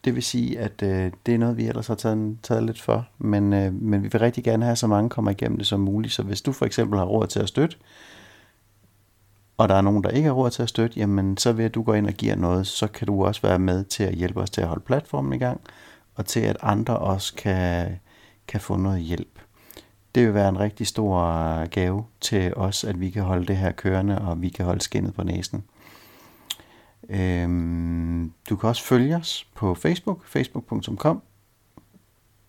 [0.05, 3.09] det vil sige, at øh, det er noget, vi ellers har taget, taget lidt for.
[3.19, 6.15] Men, øh, men vi vil rigtig gerne have, så mange kommer igennem det som muligt.
[6.15, 7.77] Så hvis du for eksempel har råd til at støtte,
[9.63, 11.75] og der er nogen, der ikke har råd til at støtte, jamen så ved at
[11.75, 14.41] du går ind og giver noget, så kan du også være med til at hjælpe
[14.41, 15.61] os til at holde platformen i gang,
[16.15, 17.99] og til at andre også kan,
[18.49, 19.39] kan få noget hjælp.
[20.15, 23.57] Det vil være en rigtig stor øh, gave til os, at vi kan holde det
[23.57, 25.65] her kørende, og vi kan holde skinnet på næsen.
[27.09, 31.23] Øhm, du kan også følge os på Facebook, facebook.com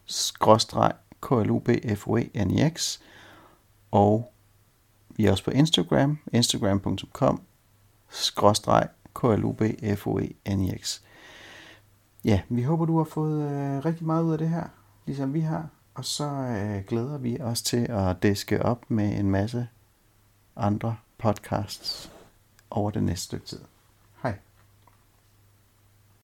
[0.06, 0.92] skråstreg
[1.22, 3.00] klubfoenix
[3.92, 4.33] og
[5.16, 7.42] vi er også på Instagram, instagram.com
[8.10, 11.02] skråstreg klubfoenix
[12.26, 14.68] Ja, vi håber du har fået øh, rigtig meget ud af det her,
[15.06, 19.32] ligesom vi har, og så øh, glæder vi os til at diske op med en
[19.32, 19.68] masse
[20.56, 22.12] andre podcasts
[22.72, 23.60] over det næste stykke tid.